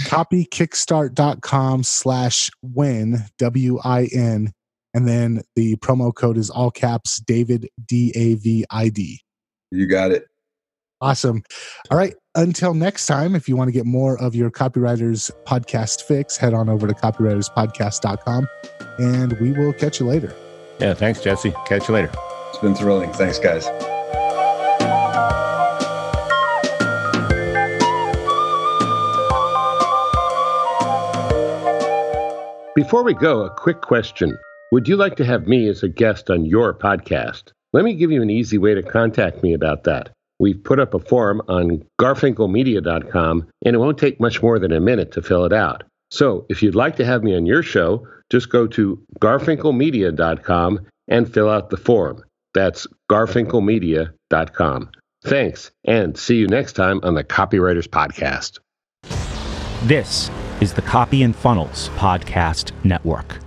copykickstart.com 0.06 1.84
slash 1.84 2.50
win 2.62 3.18
W-I-N 3.38 4.52
and 4.94 5.08
then 5.08 5.42
the 5.54 5.76
promo 5.76 6.14
code 6.14 6.36
is 6.36 6.50
all 6.50 6.70
caps 6.70 7.20
David 7.20 7.68
D-A-V-I-D. 7.86 9.20
you 9.70 9.86
got 9.86 10.10
it. 10.10 10.26
Awesome. 11.00 11.42
All 11.90 11.96
right. 11.98 12.14
Until 12.34 12.74
next 12.74 13.06
time, 13.06 13.34
if 13.34 13.48
you 13.48 13.56
want 13.56 13.68
to 13.68 13.72
get 13.72 13.86
more 13.86 14.20
of 14.20 14.34
your 14.34 14.50
copywriters 14.50 15.30
podcast 15.46 16.02
fix, 16.02 16.36
head 16.36 16.54
on 16.54 16.68
over 16.68 16.86
to 16.86 16.94
copywriterspodcast.com 16.94 18.46
and 18.98 19.32
we 19.40 19.52
will 19.52 19.72
catch 19.72 19.98
you 19.98 20.06
later. 20.06 20.34
yeah, 20.78 20.94
thanks, 20.94 21.20
Jesse. 21.22 21.52
Catch 21.66 21.88
you 21.88 21.94
later. 21.94 22.12
It's 22.50 22.58
been 22.58 22.74
thrilling. 22.74 23.12
Thanks, 23.14 23.38
guys. 23.38 23.66
Before 32.76 33.02
we 33.02 33.14
go, 33.14 33.42
a 33.42 33.50
quick 33.50 33.80
question. 33.82 34.38
Would 34.72 34.88
you 34.88 34.96
like 34.96 35.16
to 35.16 35.24
have 35.24 35.46
me 35.46 35.68
as 35.68 35.82
a 35.82 35.88
guest 35.88 36.30
on 36.30 36.44
your 36.46 36.72
podcast? 36.72 37.52
Let 37.72 37.84
me 37.84 37.94
give 37.94 38.10
you 38.10 38.22
an 38.22 38.30
easy 38.30 38.58
way 38.58 38.74
to 38.74 38.82
contact 38.82 39.42
me 39.42 39.52
about 39.52 39.84
that. 39.84 40.10
We've 40.40 40.62
put 40.62 40.80
up 40.80 40.94
a 40.94 40.98
form 40.98 41.42
on 41.48 41.84
garfinkelmedia.com, 42.00 43.46
and 43.64 43.76
it 43.76 43.78
won't 43.78 43.98
take 43.98 44.18
much 44.18 44.42
more 44.42 44.58
than 44.58 44.72
a 44.72 44.80
minute 44.80 45.12
to 45.12 45.22
fill 45.22 45.44
it 45.44 45.52
out. 45.52 45.84
So 46.10 46.46
if 46.48 46.62
you'd 46.62 46.74
like 46.74 46.96
to 46.96 47.04
have 47.04 47.22
me 47.22 47.36
on 47.36 47.46
your 47.46 47.62
show, 47.62 48.04
just 48.30 48.50
go 48.50 48.66
to 48.68 49.00
garfinkelmedia.com 49.20 50.80
and 51.08 51.32
fill 51.32 51.50
out 51.50 51.70
the 51.70 51.76
form. 51.76 52.24
That's 52.54 52.86
garfinkelmedia.com. 53.10 54.90
Thanks, 55.22 55.70
and 55.84 56.18
see 56.18 56.36
you 56.36 56.48
next 56.48 56.72
time 56.72 57.00
on 57.02 57.14
the 57.14 57.22
Copywriters 57.22 57.86
Podcast. 57.86 58.58
This 59.86 60.30
is 60.62 60.72
the 60.72 60.82
Copy 60.82 61.22
and 61.22 61.36
Funnels 61.36 61.90
Podcast 61.90 62.72
Network. 62.82 63.38